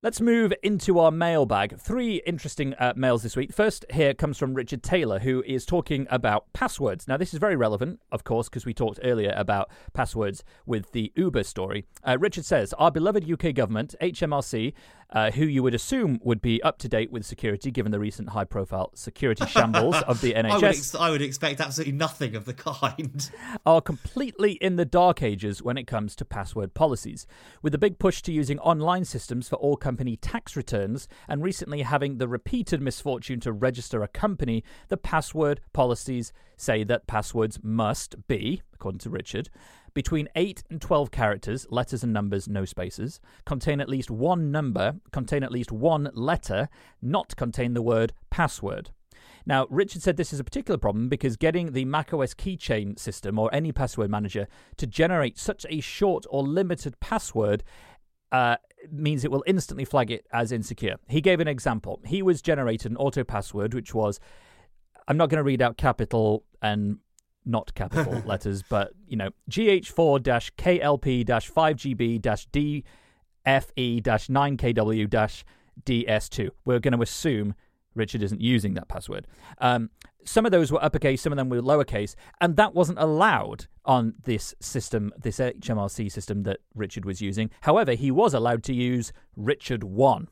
Let's 0.00 0.20
move 0.20 0.52
into 0.62 1.00
our 1.00 1.10
mailbag. 1.10 1.76
Three 1.76 2.22
interesting 2.24 2.72
uh, 2.74 2.92
mails 2.94 3.24
this 3.24 3.34
week. 3.34 3.52
First, 3.52 3.84
here 3.90 4.14
comes 4.14 4.38
from 4.38 4.54
Richard 4.54 4.80
Taylor, 4.80 5.18
who 5.18 5.42
is 5.44 5.66
talking 5.66 6.06
about 6.08 6.44
passwords. 6.52 7.08
Now, 7.08 7.16
this 7.16 7.34
is 7.34 7.40
very 7.40 7.56
relevant, 7.56 7.98
of 8.12 8.22
course, 8.22 8.48
because 8.48 8.64
we 8.64 8.72
talked 8.72 9.00
earlier 9.02 9.34
about 9.34 9.72
passwords 9.94 10.44
with 10.66 10.92
the 10.92 11.10
Uber 11.16 11.42
story. 11.42 11.84
Uh, 12.06 12.16
Richard 12.16 12.44
says, 12.44 12.72
Our 12.74 12.92
beloved 12.92 13.28
UK 13.28 13.52
government, 13.56 13.96
HMRC, 14.00 14.72
uh, 15.10 15.30
who 15.30 15.44
you 15.44 15.62
would 15.62 15.74
assume 15.74 16.20
would 16.22 16.42
be 16.42 16.62
up 16.62 16.78
to 16.78 16.88
date 16.88 17.10
with 17.10 17.24
security 17.24 17.70
given 17.70 17.92
the 17.92 17.98
recent 17.98 18.30
high 18.30 18.44
profile 18.44 18.90
security 18.94 19.46
shambles 19.46 19.96
of 20.02 20.20
the 20.20 20.34
I 20.36 20.42
would, 20.42 20.62
NHS, 20.62 20.68
ex- 20.68 20.94
I 20.94 21.10
would 21.10 21.22
expect 21.22 21.60
absolutely 21.60 21.94
nothing 21.94 22.36
of 22.36 22.44
the 22.44 22.54
kind. 22.54 23.30
are 23.66 23.80
completely 23.80 24.52
in 24.52 24.76
the 24.76 24.84
dark 24.84 25.22
ages 25.22 25.62
when 25.62 25.78
it 25.78 25.86
comes 25.86 26.14
to 26.16 26.24
password 26.24 26.74
policies. 26.74 27.26
With 27.62 27.72
the 27.72 27.78
big 27.78 27.98
push 27.98 28.20
to 28.22 28.32
using 28.32 28.58
online 28.58 29.04
systems 29.04 29.48
for 29.48 29.56
all 29.56 29.76
company 29.76 30.16
tax 30.16 30.56
returns 30.56 31.08
and 31.26 31.42
recently 31.42 31.82
having 31.82 32.18
the 32.18 32.28
repeated 32.28 32.82
misfortune 32.82 33.40
to 33.40 33.52
register 33.52 34.02
a 34.02 34.08
company, 34.08 34.62
the 34.88 34.96
password 34.96 35.60
policies 35.72 36.32
say 36.56 36.84
that 36.84 37.06
passwords 37.06 37.60
must 37.62 38.26
be, 38.26 38.62
according 38.74 38.98
to 38.98 39.10
Richard, 39.10 39.48
between 39.94 40.28
8 40.34 40.64
and 40.70 40.80
12 40.80 41.10
characters, 41.10 41.66
letters 41.70 42.02
and 42.02 42.12
numbers, 42.12 42.48
no 42.48 42.64
spaces, 42.64 43.20
contain 43.44 43.80
at 43.80 43.88
least 43.88 44.10
one 44.10 44.50
number, 44.50 44.96
contain 45.12 45.42
at 45.42 45.52
least 45.52 45.72
one 45.72 46.10
letter, 46.14 46.68
not 47.02 47.36
contain 47.36 47.74
the 47.74 47.82
word 47.82 48.12
password. 48.30 48.90
Now, 49.46 49.66
Richard 49.70 50.02
said 50.02 50.16
this 50.16 50.32
is 50.32 50.40
a 50.40 50.44
particular 50.44 50.76
problem 50.76 51.08
because 51.08 51.36
getting 51.36 51.72
the 51.72 51.86
macOS 51.86 52.34
keychain 52.34 52.98
system 52.98 53.38
or 53.38 53.48
any 53.52 53.72
password 53.72 54.10
manager 54.10 54.46
to 54.76 54.86
generate 54.86 55.38
such 55.38 55.64
a 55.70 55.80
short 55.80 56.26
or 56.28 56.42
limited 56.42 57.00
password 57.00 57.64
uh, 58.30 58.56
means 58.92 59.24
it 59.24 59.30
will 59.30 59.44
instantly 59.46 59.84
flag 59.84 60.10
it 60.10 60.26
as 60.32 60.52
insecure. 60.52 60.96
He 61.08 61.20
gave 61.20 61.40
an 61.40 61.48
example. 61.48 62.00
He 62.04 62.22
was 62.22 62.42
generated 62.42 62.90
an 62.90 62.98
auto 62.98 63.24
password 63.24 63.72
which 63.74 63.94
was, 63.94 64.20
I'm 65.06 65.16
not 65.16 65.30
going 65.30 65.38
to 65.38 65.44
read 65.44 65.62
out 65.62 65.78
capital 65.78 66.44
and 66.60 66.98
not 67.48 67.74
capital 67.74 68.22
letters, 68.26 68.62
but 68.62 68.92
you 69.06 69.16
know, 69.16 69.30
GH4 69.50 70.22
KLP 70.56 71.24
5GB 71.24 72.20
DFE 73.46 74.02
9KW 74.02 75.44
DS2. 75.84 76.50
We're 76.64 76.78
going 76.80 76.94
to 76.94 77.02
assume 77.02 77.54
Richard 77.94 78.22
isn't 78.22 78.40
using 78.40 78.74
that 78.74 78.88
password. 78.88 79.26
Um, 79.58 79.90
some 80.24 80.44
of 80.44 80.52
those 80.52 80.70
were 80.70 80.82
uppercase, 80.84 81.22
some 81.22 81.32
of 81.32 81.36
them 81.36 81.48
were 81.48 81.60
lowercase, 81.60 82.14
and 82.40 82.56
that 82.56 82.74
wasn't 82.74 82.98
allowed 82.98 83.66
on 83.84 84.14
this 84.24 84.54
system, 84.60 85.12
this 85.18 85.38
HMRC 85.38 86.12
system 86.12 86.42
that 86.42 86.58
Richard 86.74 87.04
was 87.04 87.22
using. 87.22 87.50
However, 87.62 87.94
he 87.94 88.10
was 88.10 88.34
allowed 88.34 88.62
to 88.64 88.74
use 88.74 89.12
Richard1. 89.38 90.26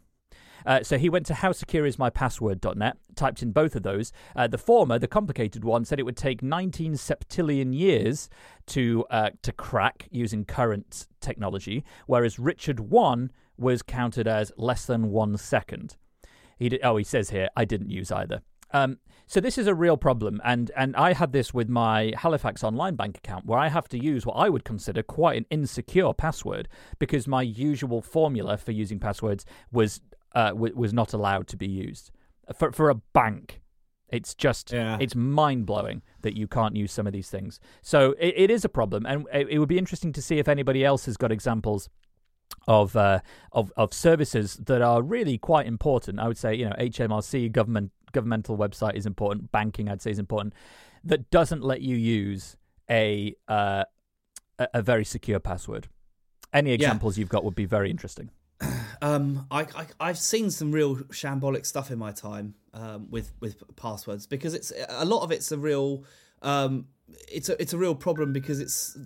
Uh, 0.67 0.83
so 0.83 0.99
he 0.99 1.09
went 1.09 1.25
to 1.27 1.33
howsecureismypassword.net, 1.33 2.97
typed 3.15 3.43
in 3.43 3.53
both 3.53 3.77
of 3.77 3.83
those. 3.83 4.13
Uh, 4.35 4.47
the 4.47 4.59
former, 4.59 4.99
the 4.99 5.09
complicated 5.09 5.65
one, 5.65 5.85
said 5.85 6.01
it 6.01 6.05
would 6.05 6.17
take 6.17 6.43
19 6.43 6.95
septillion 6.95 7.75
years 7.75 8.29
to 8.67 9.05
uh, 9.11 9.31
to 9.43 9.53
crack 9.53 10.09
using 10.11 10.45
current 10.45 11.07
technology, 11.21 11.85
whereas 12.07 12.39
Richard 12.39 12.81
1 12.81 13.31
was 13.57 13.83
counted 13.83 14.27
as 14.27 14.53
less 14.57 14.85
than 14.85 15.11
one 15.11 15.37
second. 15.37 15.97
He 16.59 16.69
did, 16.69 16.81
oh, 16.83 16.97
he 16.97 17.05
says 17.05 17.31
here, 17.31 17.49
I 17.57 17.65
didn't 17.65 17.91
use 17.91 18.11
either. 18.11 18.43
Um, 18.73 18.99
so 19.29 19.41
this 19.41 19.59
is 19.59 19.67
a 19.67 19.75
real 19.75 19.97
problem, 19.97 20.41
and 20.45 20.71
and 20.77 20.95
I 20.95 21.13
had 21.13 21.33
this 21.33 21.53
with 21.53 21.69
my 21.69 22.13
Halifax 22.17 22.63
online 22.63 22.95
bank 22.95 23.19
account, 23.19 23.45
where 23.45 23.59
I 23.59 23.69
have 23.69 23.89
to 23.89 23.99
use 23.99 24.25
what 24.25 24.35
I 24.35 24.49
would 24.49 24.65
consider 24.65 25.03
quite 25.03 25.37
an 25.37 25.47
insecure 25.51 26.13
password 26.13 26.69
because 26.99 27.27
my 27.27 27.43
usual 27.43 28.01
formula 28.01 28.57
for 28.57 28.71
using 28.71 29.01
passwords 29.01 29.45
was 29.73 30.01
uh, 30.37 30.51
w- 30.51 30.75
was 30.77 30.93
not 30.93 31.13
allowed 31.13 31.47
to 31.49 31.57
be 31.57 31.67
used 31.67 32.11
for 32.59 32.71
for 32.73 32.91
a 32.91 32.95
bank. 33.21 33.61
It's 34.09 34.35
just 34.37 34.71
Yeah. 34.73 34.99
it's 35.01 35.17
mind 35.17 35.67
blowing 35.67 36.03
that 36.23 36.37
you 36.37 36.47
can't 36.47 36.77
use 36.77 36.93
some 36.93 37.07
of 37.09 37.13
these 37.13 37.29
things. 37.29 37.59
So 37.83 37.99
it, 38.27 38.35
it 38.45 38.51
is 38.57 38.65
a 38.65 38.69
problem, 38.69 39.05
and 39.05 39.27
it, 39.33 39.49
it 39.51 39.59
would 39.59 39.69
be 39.69 39.79
interesting 39.79 40.13
to 40.13 40.23
see 40.23 40.39
if 40.39 40.47
anybody 40.47 40.85
else 40.85 41.07
has 41.07 41.17
got 41.17 41.33
examples 41.33 41.89
of 42.69 42.95
uh, 42.97 43.19
of 43.53 43.73
of 43.77 43.93
services 43.93 44.55
that 44.67 44.81
are 44.83 45.03
really 45.03 45.39
quite 45.39 45.67
important. 45.67 46.21
I 46.21 46.29
would 46.29 46.39
say 46.39 46.55
you 46.55 46.67
know 46.69 46.77
HMRC 46.79 47.51
government 47.51 47.91
governmental 48.13 48.57
website 48.57 48.95
is 48.95 49.07
important. 49.07 49.51
Banking 49.51 49.89
I'd 49.89 50.03
say 50.03 50.11
is 50.13 50.19
important. 50.19 50.55
That 51.03 51.31
doesn't 51.31 51.63
let 51.63 51.81
you 51.83 51.97
use 51.97 52.57
a 52.89 53.35
uh, 53.49 53.85
a, 54.59 54.69
a 54.75 54.83
very 54.83 55.05
secure 55.05 55.41
password. 55.41 55.89
Any 56.53 56.71
examples 56.73 57.19
you've 57.19 57.29
got 57.37 57.43
would 57.45 57.55
be 57.57 57.67
very 57.67 57.91
interesting. 57.91 58.31
Um, 59.03 59.47
I, 59.51 59.63
I 59.63 59.87
I've 60.01 60.19
seen 60.19 60.51
some 60.51 60.73
real 60.73 60.97
shambolic 60.97 61.67
stuff 61.67 61.91
in 61.91 61.99
my 61.99 62.13
time 62.13 62.55
um, 62.75 63.09
with 63.11 63.33
with 63.41 63.63
passwords 63.77 64.27
because 64.27 64.55
it's 64.55 64.73
a 64.89 65.05
lot 65.05 65.23
of 65.23 65.31
it's 65.31 65.53
a 65.53 65.59
real 65.59 66.05
um, 66.43 66.87
it's 67.29 67.49
a 67.49 67.61
it's 67.61 67.73
a 67.73 67.79
real 67.79 67.95
problem 67.95 68.33
because 68.33 68.61
it's 68.61 68.97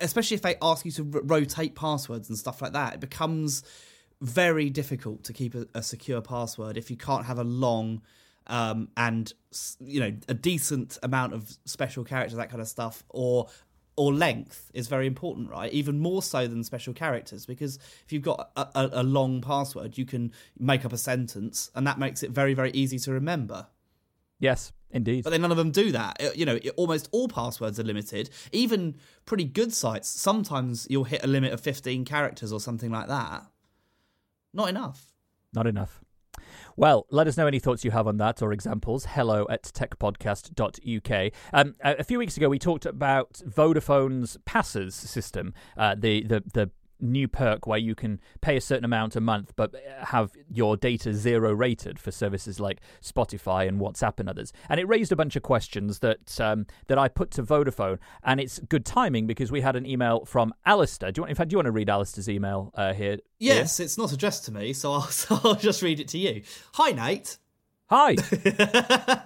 especially 0.00 0.34
if 0.34 0.42
they 0.42 0.56
ask 0.62 0.84
you 0.84 0.92
to 0.92 1.02
rotate 1.02 1.74
passwords 1.74 2.28
and 2.28 2.38
stuff 2.38 2.62
like 2.62 2.72
that. 2.72 2.94
It 2.94 3.00
becomes 3.00 3.62
very 4.20 4.68
difficult 4.70 5.24
to 5.24 5.32
keep 5.32 5.54
a, 5.54 5.66
a 5.74 5.82
secure 5.82 6.20
password 6.20 6.76
if 6.76 6.90
you 6.90 6.96
can't 6.96 7.24
have 7.24 7.38
a 7.38 7.44
long 7.44 8.02
um, 8.46 8.88
and 8.96 9.32
you 9.78 10.00
know 10.00 10.12
a 10.28 10.34
decent 10.34 10.98
amount 11.02 11.32
of 11.32 11.56
special 11.64 12.04
characters, 12.04 12.36
that 12.36 12.50
kind 12.50 12.60
of 12.60 12.68
stuff, 12.68 13.04
or 13.08 13.48
or 14.00 14.14
length 14.14 14.70
is 14.72 14.88
very 14.88 15.06
important, 15.06 15.50
right? 15.50 15.70
Even 15.74 15.98
more 15.98 16.22
so 16.22 16.46
than 16.46 16.64
special 16.64 16.94
characters, 16.94 17.44
because 17.44 17.78
if 18.06 18.14
you've 18.14 18.22
got 18.22 18.50
a, 18.56 18.66
a, 18.74 18.90
a, 18.94 19.02
long 19.02 19.42
password, 19.42 19.98
you 19.98 20.06
can 20.06 20.32
make 20.58 20.86
up 20.86 20.92
a 20.94 20.96
sentence, 20.96 21.70
and 21.74 21.86
that 21.86 21.98
makes 21.98 22.22
it 22.22 22.30
very, 22.30 22.54
very 22.54 22.70
easy 22.70 22.98
to 22.98 23.12
remember. 23.12 23.66
Yes, 24.38 24.72
indeed. 24.90 25.22
But 25.22 25.30
then 25.30 25.42
none 25.42 25.50
of 25.50 25.58
them 25.58 25.70
do 25.70 25.92
that. 25.92 26.34
You 26.34 26.46
know, 26.46 26.58
almost 26.78 27.10
all 27.12 27.28
passwords 27.28 27.78
are 27.78 27.82
limited. 27.82 28.30
Even 28.52 28.96
pretty 29.26 29.44
good 29.44 29.70
sites, 29.70 30.08
sometimes 30.08 30.86
you'll 30.88 31.04
hit 31.04 31.22
a 31.22 31.26
limit 31.26 31.52
of 31.52 31.60
15 31.60 32.06
characters 32.06 32.54
or 32.54 32.58
something 32.58 32.90
like 32.90 33.08
that. 33.08 33.44
Not 34.54 34.70
enough. 34.70 35.12
Not 35.52 35.66
enough. 35.66 36.00
Well, 36.76 37.06
let 37.10 37.26
us 37.26 37.36
know 37.36 37.46
any 37.46 37.58
thoughts 37.58 37.84
you 37.84 37.90
have 37.90 38.06
on 38.06 38.16
that 38.18 38.42
or 38.42 38.52
examples. 38.52 39.06
Hello 39.06 39.46
at 39.50 39.64
techpodcast.uk. 39.64 41.32
Um, 41.52 41.74
a 41.82 42.04
few 42.04 42.18
weeks 42.18 42.36
ago, 42.36 42.48
we 42.48 42.58
talked 42.58 42.86
about 42.86 43.34
Vodafone's 43.46 44.38
passes 44.44 44.94
system, 44.94 45.54
uh, 45.76 45.94
the, 45.98 46.22
the, 46.22 46.42
the 46.52 46.70
new 47.00 47.28
perk 47.28 47.66
where 47.66 47.78
you 47.78 47.94
can 47.94 48.20
pay 48.40 48.56
a 48.56 48.60
certain 48.60 48.84
amount 48.84 49.16
a 49.16 49.20
month 49.20 49.52
but 49.56 49.74
have 50.02 50.32
your 50.50 50.76
data 50.76 51.12
zero 51.12 51.52
rated 51.52 51.98
for 51.98 52.10
services 52.10 52.60
like 52.60 52.80
Spotify 53.02 53.68
and 53.68 53.80
WhatsApp 53.80 54.20
and 54.20 54.28
others. 54.28 54.52
And 54.68 54.80
it 54.80 54.88
raised 54.88 55.12
a 55.12 55.16
bunch 55.16 55.36
of 55.36 55.42
questions 55.42 56.00
that 56.00 56.40
um, 56.40 56.66
that 56.86 56.98
I 56.98 57.08
put 57.08 57.30
to 57.32 57.42
Vodafone, 57.42 57.98
and 58.22 58.40
it's 58.40 58.58
good 58.60 58.84
timing 58.84 59.26
because 59.26 59.50
we 59.50 59.60
had 59.60 59.76
an 59.76 59.86
email 59.86 60.24
from 60.24 60.52
Alistair. 60.64 61.12
Do 61.12 61.20
you 61.20 61.22
want, 61.22 61.30
in 61.30 61.36
fact, 61.36 61.50
do 61.50 61.54
you 61.54 61.58
want 61.58 61.66
to 61.66 61.72
read 61.72 61.90
Alistair's 61.90 62.28
email 62.28 62.72
uh, 62.74 62.92
here? 62.92 63.18
Yes, 63.38 63.80
it's 63.80 63.98
not 63.98 64.12
addressed 64.12 64.44
to 64.46 64.52
me, 64.52 64.72
so 64.72 64.92
I'll, 64.92 65.02
so 65.10 65.40
I'll 65.44 65.54
just 65.54 65.82
read 65.82 66.00
it 66.00 66.08
to 66.08 66.18
you. 66.18 66.42
Hi, 66.74 66.92
Nate. 66.92 67.38
Hi. 67.90 68.10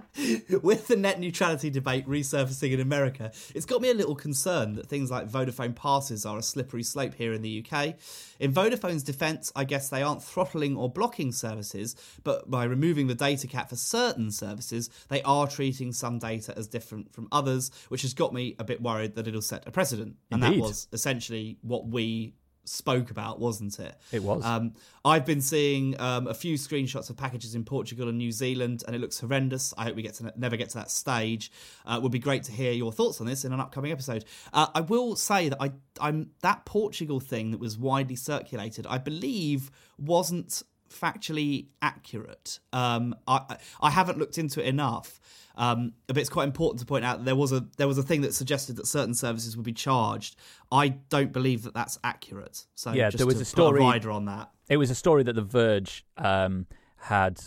With 0.62 0.87
the 0.87 0.96
net 0.96 1.20
neutrality 1.20 1.68
debate 1.68 2.09
resurfacing 2.09 2.72
in 2.72 2.81
America, 2.81 3.31
it's 3.55 3.66
got 3.66 3.83
me 3.83 3.90
a 3.90 3.94
little 3.94 4.14
concerned 4.14 4.77
that 4.77 4.87
things 4.87 5.11
like 5.11 5.29
Vodafone 5.29 5.77
passes 5.77 6.24
are 6.24 6.38
a 6.38 6.42
slippery 6.42 6.83
slope 6.83 7.12
here 7.12 7.35
in 7.35 7.42
the 7.42 7.62
UK. 7.62 7.96
In 8.40 8.55
Vodafone's 8.55 9.03
defence, 9.03 9.53
I 9.55 9.64
guess 9.64 9.90
they 9.90 10.03
aren't 10.03 10.22
throttling 10.22 10.79
or 10.79 10.88
blocking 10.88 11.31
services, 11.31 11.94
but 12.22 12.50
by 12.50 12.64
removing 12.64 13.07
the 13.07 13.14
data 13.14 13.46
cap 13.46 13.68
for 13.68 13.77
certain 13.77 14.31
services, 14.31 14.88
they 15.09 15.20
are 15.24 15.46
treating 15.46 15.92
some 15.92 16.18
data 16.18 16.57
as 16.57 16.66
different 16.66 17.12
from 17.12 17.29
others, 17.33 17.70
which 17.88 18.00
has 18.00 18.14
got 18.14 18.33
me 18.33 18.57
a 18.59 18.64
bit 18.64 18.81
worried 18.81 19.14
that 19.16 19.29
it'll 19.29 19.42
set 19.42 19.68
a 19.68 19.70
precedent. 19.70 20.16
And 20.31 20.42
that 20.42 20.57
was 20.57 20.88
essentially 20.90 21.59
what 21.61 21.87
we 21.87 22.33
spoke 22.64 23.11
about, 23.11 23.38
wasn't 23.38 23.79
it? 23.79 23.94
It 24.12 24.22
was. 24.22 24.44
Um, 24.44 24.72
I've 25.05 25.27
been 25.27 25.40
seeing 25.40 26.00
um, 26.00 26.27
a 26.27 26.35
few 26.35 26.57
screenshots 26.57 27.11
of 27.11 27.16
packages 27.16 27.55
in 27.55 27.64
Portugal 27.64 28.09
and 28.09 28.18
New 28.18 28.33
Zealand, 28.33 28.85
and 28.87 28.96
it 28.96 29.00
looks 29.00 29.20
horrendous. 29.20 29.74
I 29.77 29.85
hope 29.85 29.96
we 29.96 30.03
get 30.03 30.14
to 30.14 30.33
never 30.37 30.57
get 30.57 30.70
to 30.70 30.79
that 30.79 30.90
stage. 30.90 31.53
Uh, 31.85 32.00
would 32.03 32.12
be 32.12 32.18
great 32.18 32.44
to 32.44 32.53
hear 32.53 32.72
your 32.72 32.92
thoughts 32.92 33.20
on 33.20 33.27
this 33.27 33.44
in 33.44 33.53
an 33.53 33.61
upcoming 33.61 33.92
episode. 33.92 34.24
Uh, 34.53 34.66
I 34.74 34.81
will 34.81 35.16
say 35.16 35.48
that 35.48 35.61
I, 35.61 35.72
I'm 36.00 36.31
that 36.40 36.64
Portugal 36.64 37.20
thing 37.20 37.50
that 37.50 37.61
was 37.61 37.77
widely 37.77 38.16
circulated. 38.16 38.87
I 38.87 38.98
believe 38.98 39.70
wasn't 39.98 40.62
factually 40.90 41.66
accurate. 41.83 42.61
Um, 42.73 43.14
I 43.27 43.57
I 43.81 43.90
haven't 43.90 44.18
looked 44.18 44.38
into 44.38 44.61
it 44.61 44.66
enough. 44.66 45.20
Um, 45.57 45.92
but 46.09 46.18
it's 46.18 46.29
quite 46.29 46.44
important 46.44 46.81
to 46.81 46.87
point 46.87 47.05
out 47.05 47.18
that 47.18 47.25
there 47.25 47.37
was 47.37 47.53
a 47.53 47.64
there 47.77 47.87
was 47.87 47.99
a 47.99 48.03
thing 48.03 48.23
that 48.23 48.35
suggested 48.35 48.77
that 48.77 48.87
certain 48.87 49.14
services 49.14 49.57
would 49.57 49.64
be 49.64 49.73
charged. 49.73 50.37
I 50.73 50.88
don't 50.88 51.33
believe 51.33 51.62
that 51.62 51.75
that's 51.75 51.99
accurate. 52.03 52.66
So 52.75 52.92
yeah, 52.92 53.11
there 53.11 53.27
was 53.27 53.40
a 53.40 53.44
story 53.44 53.81
rider 53.81 54.11
on 54.11 54.25
that. 54.25 54.51
It 54.68 54.79
was 54.79 54.90
a 54.90 54.94
story 54.94 55.23
that 55.23 55.35
The 55.35 55.42
Verge 55.42 56.05
um, 56.16 56.66
had, 56.97 57.40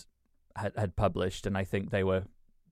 had 0.55 0.73
had 0.77 0.95
published, 0.95 1.45
and 1.45 1.57
I 1.57 1.65
think 1.65 1.89
they 1.89 2.03
were 2.03 2.23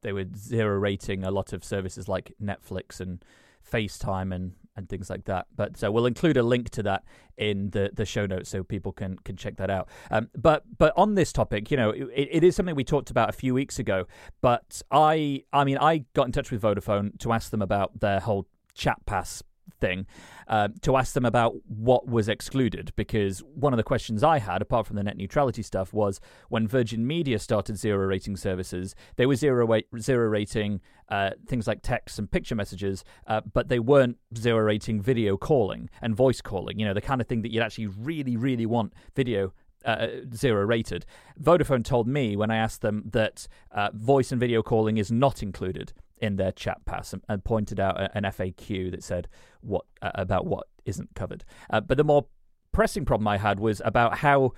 they 0.01 0.13
were 0.13 0.25
zero 0.37 0.77
rating 0.77 1.23
a 1.23 1.31
lot 1.31 1.51
of 1.51 1.63
services 1.63 2.07
like 2.07 2.33
Netflix 2.41 3.01
and 3.01 3.23
FaceTime 3.69 4.33
and 4.33 4.53
and 4.75 4.89
things 4.89 5.09
like 5.09 5.25
that. 5.25 5.47
But 5.55 5.77
so 5.77 5.91
we'll 5.91 6.05
include 6.05 6.37
a 6.37 6.43
link 6.43 6.69
to 6.71 6.83
that 6.83 7.03
in 7.37 7.69
the, 7.71 7.91
the 7.93 8.05
show 8.05 8.25
notes 8.25 8.49
so 8.49 8.63
people 8.63 8.91
can 8.91 9.17
can 9.19 9.35
check 9.35 9.57
that 9.57 9.69
out. 9.69 9.89
Um, 10.11 10.29
but 10.35 10.63
but 10.77 10.93
on 10.97 11.15
this 11.15 11.31
topic, 11.31 11.71
you 11.71 11.77
know, 11.77 11.89
it, 11.91 12.29
it 12.31 12.43
is 12.43 12.55
something 12.55 12.75
we 12.75 12.83
talked 12.83 13.09
about 13.09 13.29
a 13.29 13.33
few 13.33 13.53
weeks 13.53 13.79
ago. 13.79 14.07
But 14.41 14.81
I 14.91 15.43
I 15.53 15.63
mean 15.63 15.77
I 15.77 16.05
got 16.13 16.25
in 16.25 16.31
touch 16.31 16.51
with 16.51 16.61
Vodafone 16.61 17.17
to 17.19 17.31
ask 17.31 17.51
them 17.51 17.61
about 17.61 17.99
their 17.99 18.19
whole 18.19 18.47
chat 18.73 19.05
pass 19.05 19.41
thing 19.85 20.05
uh, 20.47 20.69
to 20.81 20.95
ask 20.95 21.13
them 21.13 21.25
about 21.25 21.53
what 21.67 22.07
was 22.07 22.29
excluded 22.29 22.91
because 22.95 23.39
one 23.39 23.73
of 23.73 23.77
the 23.77 23.83
questions 23.83 24.23
I 24.23 24.39
had, 24.39 24.61
apart 24.61 24.87
from 24.87 24.95
the 24.95 25.03
net 25.03 25.17
neutrality 25.17 25.61
stuff, 25.61 25.93
was 25.93 26.19
when 26.49 26.67
Virgin 26.67 27.05
Media 27.05 27.39
started 27.39 27.77
zero 27.77 28.05
rating 28.05 28.35
services, 28.35 28.95
they 29.15 29.25
were 29.25 29.35
zero, 29.35 29.65
rating 29.67 30.81
uh, 31.09 31.31
things 31.47 31.67
like 31.67 31.79
text 31.81 32.19
and 32.19 32.29
picture 32.29 32.55
messages, 32.55 33.03
uh, 33.27 33.41
but 33.53 33.69
they 33.69 33.79
weren't 33.79 34.17
zero 34.37 34.59
rating 34.59 35.01
video 35.01 35.37
calling 35.37 35.89
and 36.01 36.15
voice 36.15 36.41
calling, 36.41 36.79
you 36.79 36.85
know, 36.85 36.93
the 36.93 37.01
kind 37.01 37.21
of 37.21 37.27
thing 37.27 37.41
that 37.41 37.51
you'd 37.51 37.63
actually 37.63 37.87
really, 37.87 38.37
really 38.37 38.65
want 38.65 38.93
video 39.15 39.53
uh, 39.85 40.07
zero 40.33 40.65
rated. 40.65 41.05
Vodafone 41.39 41.83
told 41.83 42.07
me 42.07 42.35
when 42.35 42.49
I 42.49 42.57
asked 42.57 42.81
them 42.81 43.03
that 43.11 43.47
uh, 43.71 43.89
voice 43.93 44.31
and 44.31 44.39
video 44.39 44.63
calling 44.63 44.97
is 44.97 45.11
not 45.11 45.43
included 45.43 45.93
in 46.25 46.35
their 46.35 46.51
chat 46.51 46.83
pass 46.85 47.13
and, 47.13 47.23
and 47.29 47.43
pointed 47.43 47.79
out 47.79 48.11
an 48.13 48.23
FAQ 48.23 48.91
that 48.91 49.03
said 49.03 49.27
what 49.61 49.85
uh, 50.01 50.11
about 50.15 50.45
what 50.45 50.67
isn't 50.85 51.15
covered. 51.15 51.45
Uh, 51.69 51.79
but 51.79 51.97
the 51.97 52.03
more 52.03 52.27
pressing 52.71 53.05
problem 53.05 53.27
I 53.27 53.37
had 53.37 53.59
was 53.59 53.81
about 53.85 54.17
how 54.17 54.51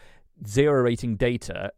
zero 0.45 0.82
rating 0.82 1.15
data 1.15 1.71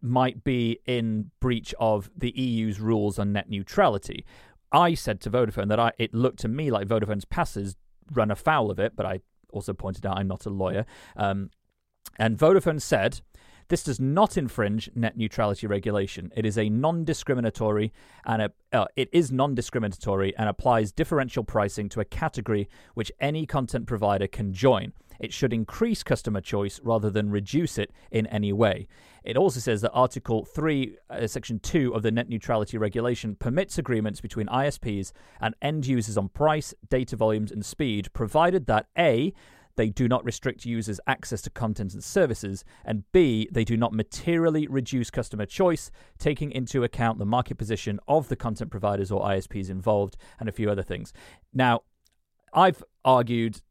might 0.00 0.44
be 0.44 0.80
in 0.86 1.30
breach 1.40 1.74
of 1.78 2.10
the 2.16 2.30
EU's 2.30 2.80
rules 2.80 3.18
on 3.18 3.32
net 3.32 3.48
neutrality. 3.48 4.24
I 4.70 4.94
said 4.94 5.20
to 5.22 5.30
Vodafone 5.30 5.68
that 5.68 5.80
I, 5.80 5.92
it 5.98 6.14
looked 6.14 6.40
to 6.40 6.48
me 6.48 6.70
like 6.70 6.86
Vodafone's 6.86 7.24
passes 7.24 7.76
run 8.12 8.30
afoul 8.30 8.70
of 8.70 8.78
it, 8.78 8.94
but 8.96 9.06
I 9.06 9.20
also 9.52 9.72
pointed 9.72 10.04
out 10.06 10.18
I'm 10.18 10.28
not 10.28 10.46
a 10.46 10.50
lawyer. 10.50 10.84
Um, 11.16 11.50
and 12.18 12.36
Vodafone 12.36 12.80
said 12.80 13.20
this 13.68 13.82
does 13.82 14.00
not 14.00 14.36
infringe 14.36 14.90
net 14.94 15.16
neutrality 15.16 15.66
regulation. 15.66 16.32
It 16.36 16.46
is 16.46 16.56
a 16.56 16.68
non-discriminatory 16.68 17.92
and 18.24 18.42
a, 18.42 18.52
uh, 18.72 18.86
it 18.96 19.08
is 19.12 19.30
non-discriminatory 19.30 20.34
and 20.36 20.48
applies 20.48 20.92
differential 20.92 21.44
pricing 21.44 21.88
to 21.90 22.00
a 22.00 22.04
category 22.04 22.68
which 22.94 23.12
any 23.20 23.46
content 23.46 23.86
provider 23.86 24.26
can 24.26 24.52
join. 24.52 24.92
It 25.20 25.32
should 25.32 25.52
increase 25.52 26.02
customer 26.02 26.40
choice 26.40 26.80
rather 26.82 27.10
than 27.10 27.30
reduce 27.30 27.76
it 27.76 27.92
in 28.10 28.26
any 28.28 28.52
way. 28.52 28.86
It 29.24 29.36
also 29.36 29.60
says 29.60 29.82
that 29.82 29.90
Article 29.90 30.44
3, 30.44 30.96
uh, 31.10 31.26
Section 31.26 31.58
2 31.58 31.92
of 31.92 32.02
the 32.02 32.10
Net 32.10 32.28
Neutrality 32.28 32.78
Regulation 32.78 33.34
permits 33.34 33.76
agreements 33.76 34.20
between 34.20 34.46
ISPs 34.46 35.12
and 35.40 35.54
end 35.60 35.86
users 35.86 36.16
on 36.16 36.28
price, 36.28 36.72
data 36.88 37.16
volumes, 37.16 37.50
and 37.50 37.64
speed, 37.64 38.12
provided 38.12 38.66
that 38.66 38.86
A, 38.96 39.34
they 39.78 39.88
do 39.88 40.08
not 40.08 40.24
restrict 40.24 40.66
users' 40.66 40.98
access 41.06 41.40
to 41.40 41.50
content 41.50 41.94
and 41.94 42.02
services, 42.02 42.64
and 42.84 43.04
B, 43.12 43.48
they 43.52 43.62
do 43.62 43.76
not 43.76 43.92
materially 43.92 44.66
reduce 44.66 45.08
customer 45.08 45.46
choice, 45.46 45.92
taking 46.18 46.50
into 46.50 46.82
account 46.82 47.20
the 47.20 47.24
market 47.24 47.58
position 47.58 48.00
of 48.08 48.28
the 48.28 48.34
content 48.34 48.72
providers 48.72 49.12
or 49.12 49.22
ISPs 49.22 49.70
involved, 49.70 50.16
and 50.40 50.48
a 50.48 50.52
few 50.52 50.68
other 50.68 50.82
things. 50.82 51.12
Now, 51.54 51.82
I've 52.52 52.82
argued 53.04 53.62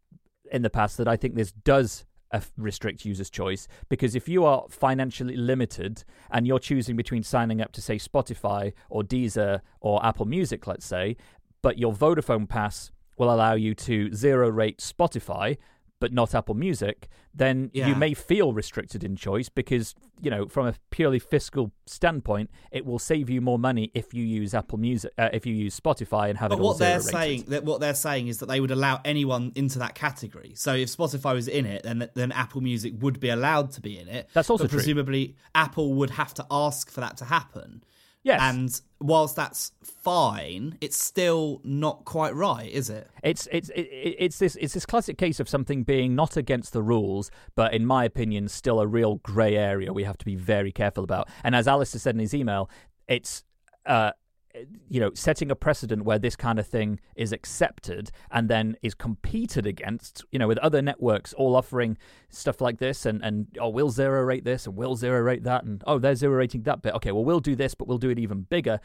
in 0.49 0.61
the 0.61 0.69
past 0.69 0.95
that 0.95 1.09
I 1.09 1.17
think 1.17 1.35
this 1.35 1.51
does 1.51 2.05
uh, 2.31 2.39
restrict 2.55 3.03
users' 3.03 3.29
choice 3.29 3.67
because 3.89 4.15
if 4.15 4.29
you 4.29 4.45
are 4.45 4.63
financially 4.69 5.35
limited 5.35 6.05
and 6.31 6.47
you're 6.47 6.57
choosing 6.57 6.95
between 6.95 7.21
signing 7.21 7.59
up 7.59 7.73
to, 7.73 7.81
say, 7.81 7.97
Spotify 7.97 8.71
or 8.89 9.03
Deezer 9.03 9.59
or 9.81 10.05
Apple 10.05 10.25
Music, 10.25 10.67
let's 10.67 10.85
say, 10.85 11.17
but 11.61 11.77
your 11.77 11.91
Vodafone 11.91 12.47
pass 12.47 12.91
will 13.17 13.33
allow 13.33 13.55
you 13.55 13.73
to 13.73 14.13
zero 14.13 14.47
rate 14.49 14.77
Spotify 14.77 15.57
but 15.99 16.13
not 16.13 16.35
Apple 16.35 16.55
Music, 16.55 17.07
then 17.33 17.71
yeah. 17.73 17.87
you 17.87 17.95
may 17.95 18.13
feel 18.13 18.53
restricted 18.53 19.03
in 19.03 19.15
choice 19.15 19.49
because, 19.49 19.95
you 20.21 20.29
know, 20.29 20.47
from 20.47 20.67
a 20.67 20.73
purely 20.91 21.19
fiscal 21.19 21.71
standpoint, 21.85 22.49
it 22.71 22.85
will 22.85 22.99
save 22.99 23.29
you 23.29 23.41
more 23.41 23.57
money 23.57 23.91
if 23.93 24.13
you 24.13 24.23
use 24.23 24.53
Apple 24.53 24.77
Music, 24.77 25.11
uh, 25.17 25.29
if 25.33 25.45
you 25.45 25.53
use 25.53 25.79
Spotify 25.79 26.29
and 26.29 26.37
have 26.37 26.49
but 26.49 26.59
it. 26.59 26.61
what 26.61 26.77
they're 26.77 26.99
saying, 26.99 27.45
that 27.47 27.63
what 27.63 27.79
they're 27.79 27.93
saying 27.93 28.27
is 28.27 28.39
that 28.39 28.47
they 28.47 28.59
would 28.59 28.71
allow 28.71 29.01
anyone 29.05 29.51
into 29.55 29.79
that 29.79 29.95
category. 29.95 30.53
So 30.55 30.73
if 30.73 30.89
Spotify 30.89 31.33
was 31.33 31.47
in 31.47 31.65
it, 31.65 31.83
then 31.83 32.09
then 32.13 32.31
Apple 32.31 32.61
Music 32.61 32.93
would 32.99 33.19
be 33.19 33.29
allowed 33.29 33.71
to 33.71 33.81
be 33.81 33.97
in 33.97 34.07
it. 34.07 34.29
That's 34.33 34.49
also 34.49 34.65
but 34.65 34.71
presumably 34.71 35.35
Apple 35.55 35.93
would 35.95 36.11
have 36.11 36.33
to 36.35 36.45
ask 36.51 36.91
for 36.91 37.01
that 37.01 37.17
to 37.17 37.25
happen. 37.25 37.83
Yes. 38.27 38.41
And 38.41 38.81
whilst 38.99 39.37
that's 39.37 39.71
fine, 39.81 40.77
it's 40.81 41.01
still 41.01 41.61
not 41.63 42.03
quite 42.03 42.35
right, 42.35 42.69
is 42.69 42.89
it? 42.89 43.09
It's 43.23 43.47
it's 43.53 43.69
it, 43.69 43.87
it's 44.19 44.37
this 44.37 44.57
it's 44.57 44.73
this 44.73 44.85
classic 44.85 45.17
case 45.17 45.39
of 45.39 45.47
something 45.47 45.83
being 45.83 46.13
not 46.13 46.35
against 46.35 46.73
the 46.73 46.83
rules, 46.83 47.31
but 47.55 47.73
in 47.73 47.85
my 47.85 48.03
opinion, 48.03 48.49
still 48.49 48.81
a 48.81 48.85
real 48.85 49.15
grey 49.23 49.55
area 49.55 49.93
we 49.93 50.03
have 50.03 50.17
to 50.17 50.25
be 50.25 50.35
very 50.35 50.73
careful 50.73 51.05
about. 51.05 51.29
And 51.41 51.55
as 51.55 51.69
Alistair 51.69 52.01
said 52.01 52.15
in 52.15 52.19
his 52.19 52.33
email, 52.33 52.69
it's 53.07 53.45
uh, 53.85 54.11
you 54.89 54.99
know, 54.99 55.11
setting 55.13 55.51
a 55.51 55.55
precedent 55.55 56.03
where 56.03 56.19
this 56.19 56.35
kind 56.35 56.59
of 56.59 56.67
thing 56.67 56.99
is 57.15 57.31
accepted 57.31 58.11
and 58.31 58.49
then 58.49 58.77
is 58.81 58.93
competed 58.93 59.65
against, 59.65 60.23
you 60.31 60.39
know, 60.39 60.47
with 60.47 60.57
other 60.59 60.81
networks 60.81 61.33
all 61.33 61.55
offering 61.55 61.97
stuff 62.29 62.61
like 62.61 62.79
this 62.79 63.05
and, 63.05 63.23
and 63.23 63.47
oh, 63.59 63.69
we'll 63.69 63.89
zero 63.89 64.21
rate 64.23 64.43
this 64.43 64.65
and 64.65 64.75
we'll 64.75 64.95
zero 64.95 65.19
rate 65.21 65.43
that 65.43 65.63
and 65.63 65.83
oh, 65.87 65.99
they're 65.99 66.15
zero 66.15 66.35
rating 66.35 66.63
that 66.63 66.81
bit. 66.81 66.93
Okay, 66.95 67.11
well, 67.11 67.25
we'll 67.25 67.39
do 67.39 67.55
this, 67.55 67.75
but 67.75 67.87
we'll 67.87 67.97
do 67.97 68.09
it 68.09 68.19
even 68.19 68.41
bigger. 68.41 68.79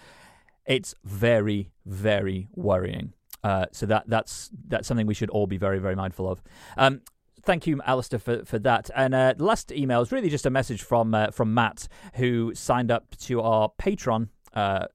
It's 0.66 0.94
very, 1.04 1.70
very 1.84 2.48
worrying. 2.54 3.14
Uh, 3.44 3.66
so 3.72 3.86
that 3.86 4.04
that's 4.06 4.50
that's 4.68 4.86
something 4.86 5.06
we 5.06 5.14
should 5.14 5.30
all 5.30 5.46
be 5.46 5.56
very, 5.56 5.78
very 5.80 5.96
mindful 5.96 6.30
of. 6.30 6.42
Um, 6.76 7.00
thank 7.42 7.66
you, 7.66 7.80
Alistair, 7.84 8.18
for, 8.18 8.44
for 8.44 8.58
that. 8.60 8.90
And 8.94 9.14
uh, 9.14 9.34
last 9.38 9.72
email 9.72 10.00
is 10.00 10.12
really 10.12 10.30
just 10.30 10.46
a 10.46 10.50
message 10.50 10.82
from 10.82 11.14
uh, 11.14 11.30
from 11.30 11.52
Matt, 11.54 11.88
who 12.14 12.54
signed 12.54 12.90
up 12.90 13.16
to 13.22 13.40
our 13.40 13.70
Patreon, 13.80 14.28
uh, 14.54 14.86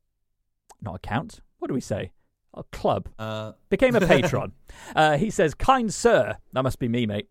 not 0.81 0.95
account. 0.95 1.41
What 1.59 1.67
do 1.67 1.73
we 1.73 1.81
say? 1.81 2.11
A 2.53 2.63
club. 2.63 3.09
Uh. 3.19 3.53
Became 3.69 3.95
a 3.95 4.01
patron. 4.07 4.53
Uh, 4.95 5.17
he 5.17 5.29
says, 5.29 5.53
"Kind 5.53 5.93
sir, 5.93 6.37
that 6.53 6.63
must 6.63 6.79
be 6.79 6.87
me, 6.87 7.05
mate, 7.05 7.29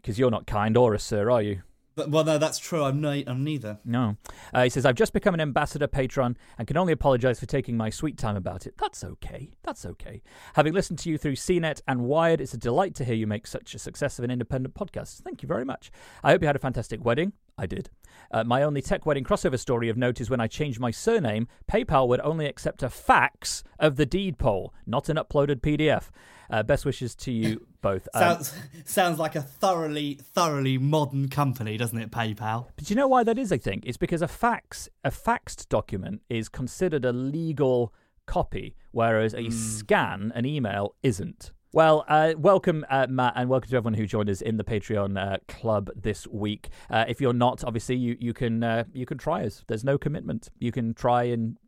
because 0.00 0.18
you're 0.18 0.30
not 0.30 0.46
kind 0.46 0.76
or 0.76 0.94
a 0.94 0.98
sir, 0.98 1.30
are 1.30 1.42
you?" 1.42 1.62
But, 1.98 2.10
well, 2.10 2.22
no, 2.22 2.38
that's 2.38 2.60
true. 2.60 2.84
I'm, 2.84 3.00
no, 3.00 3.10
I'm 3.10 3.42
neither. 3.42 3.80
No. 3.84 4.18
Uh, 4.54 4.62
he 4.62 4.70
says, 4.70 4.86
I've 4.86 4.94
just 4.94 5.12
become 5.12 5.34
an 5.34 5.40
ambassador 5.40 5.88
patron 5.88 6.38
and 6.56 6.68
can 6.68 6.76
only 6.76 6.92
apologise 6.92 7.40
for 7.40 7.46
taking 7.46 7.76
my 7.76 7.90
sweet 7.90 8.16
time 8.16 8.36
about 8.36 8.68
it. 8.68 8.74
That's 8.78 9.02
okay. 9.02 9.50
That's 9.64 9.84
okay. 9.84 10.22
Having 10.54 10.74
listened 10.74 11.00
to 11.00 11.10
you 11.10 11.18
through 11.18 11.34
CNET 11.34 11.80
and 11.88 12.02
Wired, 12.02 12.40
it's 12.40 12.54
a 12.54 12.56
delight 12.56 12.94
to 12.94 13.04
hear 13.04 13.16
you 13.16 13.26
make 13.26 13.48
such 13.48 13.74
a 13.74 13.80
success 13.80 14.16
of 14.16 14.24
an 14.24 14.30
independent 14.30 14.76
podcast. 14.76 15.22
Thank 15.22 15.42
you 15.42 15.48
very 15.48 15.64
much. 15.64 15.90
I 16.22 16.30
hope 16.30 16.40
you 16.40 16.46
had 16.46 16.54
a 16.54 16.60
fantastic 16.60 17.04
wedding. 17.04 17.32
I 17.58 17.66
did. 17.66 17.90
Uh, 18.30 18.44
my 18.44 18.62
only 18.62 18.82
tech 18.82 19.06
wedding 19.06 19.24
crossover 19.24 19.58
story 19.58 19.88
of 19.88 19.96
note 19.96 20.20
is 20.20 20.30
when 20.30 20.40
I 20.40 20.46
changed 20.46 20.78
my 20.78 20.90
surname, 20.90 21.48
PayPal 21.70 22.08
would 22.08 22.20
only 22.20 22.46
accept 22.46 22.82
a 22.82 22.90
fax 22.90 23.64
of 23.78 23.96
the 23.96 24.06
deed 24.06 24.38
poll, 24.38 24.74
not 24.86 25.08
an 25.08 25.16
uploaded 25.16 25.60
PDF. 25.60 26.10
Uh, 26.50 26.62
best 26.62 26.86
wishes 26.86 27.14
to 27.14 27.30
you 27.30 27.66
both. 27.82 28.08
Um, 28.14 28.22
sounds 28.22 28.54
sounds 28.84 29.18
like 29.18 29.36
a 29.36 29.42
thoroughly 29.42 30.14
thoroughly 30.14 30.78
modern 30.78 31.28
company, 31.28 31.76
doesn't 31.76 31.98
it? 31.98 32.10
PayPal. 32.10 32.68
But 32.76 32.86
do 32.86 32.92
you 32.92 32.96
know 32.96 33.08
why 33.08 33.22
that 33.24 33.38
is? 33.38 33.52
I 33.52 33.58
think 33.58 33.84
it's 33.84 33.98
because 33.98 34.22
a 34.22 34.28
fax 34.28 34.88
a 35.04 35.10
faxed 35.10 35.68
document 35.68 36.22
is 36.30 36.48
considered 36.48 37.04
a 37.04 37.12
legal 37.12 37.92
copy, 38.26 38.76
whereas 38.92 39.34
a 39.34 39.44
mm. 39.44 39.52
scan 39.52 40.32
an 40.34 40.46
email 40.46 40.94
isn't. 41.02 41.52
Well, 41.70 42.06
uh, 42.08 42.32
welcome, 42.38 42.86
uh, 42.88 43.08
Matt, 43.10 43.34
and 43.36 43.50
welcome 43.50 43.68
to 43.68 43.76
everyone 43.76 43.92
who 43.92 44.06
joined 44.06 44.30
us 44.30 44.40
in 44.40 44.56
the 44.56 44.64
Patreon 44.64 45.18
uh, 45.18 45.36
club 45.48 45.90
this 45.94 46.26
week. 46.26 46.70
Uh, 46.88 47.04
if 47.06 47.20
you're 47.20 47.34
not, 47.34 47.62
obviously, 47.62 47.94
you 47.94 48.16
you 48.18 48.32
can 48.32 48.64
uh, 48.64 48.84
you 48.94 49.04
can 49.04 49.18
try 49.18 49.44
us. 49.44 49.64
There's 49.66 49.84
no 49.84 49.98
commitment. 49.98 50.48
You 50.58 50.72
can 50.72 50.94
try 50.94 51.24
and 51.24 51.58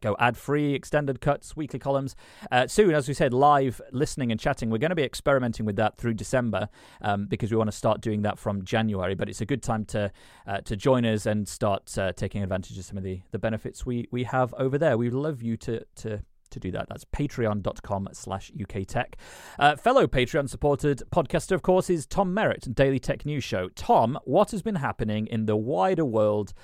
go 0.00 0.16
ad 0.18 0.36
free, 0.36 0.74
extended 0.74 1.20
cuts, 1.20 1.54
weekly 1.54 1.78
columns. 1.78 2.16
Uh, 2.50 2.66
soon, 2.66 2.96
as 2.96 3.06
we 3.06 3.14
said, 3.14 3.32
live 3.32 3.80
listening 3.92 4.32
and 4.32 4.40
chatting. 4.40 4.70
We're 4.70 4.78
going 4.78 4.90
to 4.90 4.96
be 4.96 5.04
experimenting 5.04 5.66
with 5.66 5.76
that 5.76 5.98
through 5.98 6.14
December 6.14 6.68
um, 7.00 7.26
because 7.26 7.52
we 7.52 7.56
want 7.56 7.70
to 7.70 7.76
start 7.76 8.00
doing 8.00 8.22
that 8.22 8.40
from 8.40 8.64
January. 8.64 9.14
But 9.14 9.28
it's 9.28 9.40
a 9.40 9.46
good 9.46 9.62
time 9.62 9.84
to 9.86 10.10
uh, 10.48 10.62
to 10.62 10.74
join 10.74 11.04
us 11.06 11.26
and 11.26 11.46
start 11.46 11.96
uh, 11.96 12.12
taking 12.12 12.42
advantage 12.42 12.76
of 12.76 12.84
some 12.84 12.98
of 12.98 13.04
the, 13.04 13.20
the 13.30 13.38
benefits 13.38 13.86
we, 13.86 14.08
we 14.10 14.24
have 14.24 14.52
over 14.54 14.78
there. 14.78 14.98
We'd 14.98 15.12
love 15.12 15.42
you 15.42 15.56
to 15.58 15.84
to 15.96 16.24
to 16.54 16.60
do 16.60 16.70
that. 16.72 16.88
That's 16.88 17.04
patreon.com 17.04 18.08
slash 18.12 18.50
uktech. 18.56 19.14
Uh, 19.58 19.76
fellow 19.76 20.06
Patreon 20.06 20.48
supported 20.48 21.02
podcaster, 21.10 21.52
of 21.52 21.62
course, 21.62 21.90
is 21.90 22.06
Tom 22.06 22.32
Merritt, 22.32 22.74
Daily 22.74 22.98
Tech 22.98 23.26
News 23.26 23.44
Show. 23.44 23.68
Tom, 23.74 24.18
what 24.24 24.50
has 24.52 24.62
been 24.62 24.76
happening 24.76 25.26
in 25.26 25.46
the 25.46 25.56
wider 25.56 26.04
world 26.04 26.54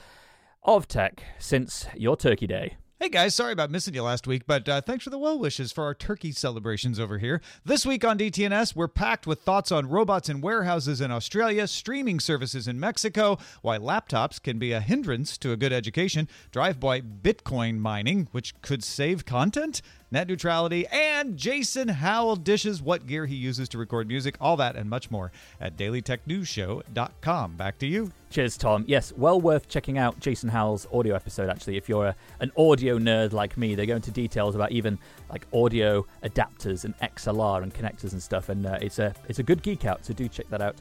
of 0.62 0.88
tech 0.88 1.22
since 1.38 1.87
your 1.94 2.16
Turkey 2.16 2.46
Day? 2.46 2.76
Hey 3.02 3.08
guys, 3.08 3.34
sorry 3.34 3.54
about 3.54 3.70
missing 3.70 3.94
you 3.94 4.02
last 4.02 4.26
week, 4.26 4.42
but 4.46 4.68
uh, 4.68 4.82
thanks 4.82 5.04
for 5.04 5.08
the 5.08 5.16
well 5.16 5.38
wishes 5.38 5.72
for 5.72 5.84
our 5.84 5.94
turkey 5.94 6.32
celebrations 6.32 7.00
over 7.00 7.16
here. 7.16 7.40
This 7.64 7.86
week 7.86 8.04
on 8.04 8.18
DTNS, 8.18 8.76
we're 8.76 8.88
packed 8.88 9.26
with 9.26 9.40
thoughts 9.40 9.72
on 9.72 9.88
robots 9.88 10.28
in 10.28 10.42
warehouses 10.42 11.00
in 11.00 11.10
Australia, 11.10 11.66
streaming 11.66 12.20
services 12.20 12.68
in 12.68 12.78
Mexico, 12.78 13.38
why 13.62 13.78
laptops 13.78 14.38
can 14.38 14.58
be 14.58 14.72
a 14.72 14.82
hindrance 14.82 15.38
to 15.38 15.50
a 15.50 15.56
good 15.56 15.72
education, 15.72 16.28
drive 16.50 16.78
by 16.78 17.00
Bitcoin 17.00 17.78
mining, 17.78 18.28
which 18.32 18.52
could 18.60 18.84
save 18.84 19.24
content, 19.24 19.80
net 20.11 20.29
neutrality, 20.29 20.87
and 20.88 21.37
Jason 21.37 21.88
Howell 21.88 22.37
dishes 22.37 22.83
what 22.83 23.07
gear 23.07 23.27
he 23.27 23.35
uses 23.35 23.68
to 23.70 23.79
record 23.79 24.09
music, 24.09 24.37
all 24.40 24.57
that 24.57 24.77
and 24.77 24.90
much 24.90 25.11
more 25.11 25.33
at 25.61 25.77
dailytechnewsshow.com. 25.77 27.57
Back 27.57 27.79
to 27.79 27.87
you. 27.87 28.12
Cheers, 28.31 28.57
Tom. 28.57 28.85
Yes, 28.87 29.12
well 29.16 29.40
worth 29.40 29.68
checking 29.68 29.99
out 29.99 30.18
Jason 30.20 30.49
Howell's 30.49 30.87
audio 30.92 31.14
episode, 31.14 31.51
actually, 31.51 31.77
if 31.77 31.88
you're 31.88 32.07
a, 32.07 32.16
an 32.40 32.53
audio 32.57 32.99
nerd 32.99 33.33
like 33.33 33.57
me. 33.57 33.75
They 33.75 33.87
go 33.87 33.96
into 33.96 34.11
details 34.11 34.55
about 34.55 34.73
even 34.73 34.99
like 35.31 35.46
audio 35.53 36.07
adapters 36.23 36.85
and 36.85 36.96
XLR 36.99 37.62
and 37.62 37.75
connectors 37.75 38.12
and 38.12 38.23
stuff, 38.23 38.49
and 38.49 38.66
uh, 38.66 38.79
it's, 38.81 38.99
a, 38.99 39.14
it's 39.29 39.38
a 39.38 39.42
good 39.42 39.62
geek 39.62 39.85
out, 39.85 40.05
so 40.05 40.14
do 40.14 40.29
check 40.29 40.49
that 40.51 40.62
out 40.62 40.77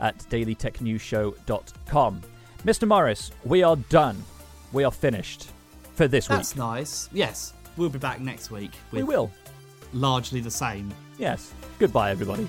at 0.00 0.18
dailytechnewsshow.com. 0.18 2.22
Mr. 2.64 2.88
Morris, 2.88 3.30
we 3.44 3.62
are 3.62 3.76
done. 3.76 4.22
We 4.72 4.84
are 4.84 4.90
finished 4.90 5.48
for 5.94 6.08
this 6.08 6.26
That's 6.26 6.54
week. 6.54 6.56
That's 6.56 6.56
nice. 6.56 7.08
Yes. 7.12 7.52
We'll 7.76 7.88
be 7.88 7.98
back 7.98 8.20
next 8.20 8.50
week. 8.50 8.72
we 8.92 9.02
will. 9.02 9.30
Largely 9.92 10.40
the 10.40 10.50
same. 10.50 10.92
Yes. 11.18 11.52
Goodbye, 11.78 12.10
everybody. 12.10 12.48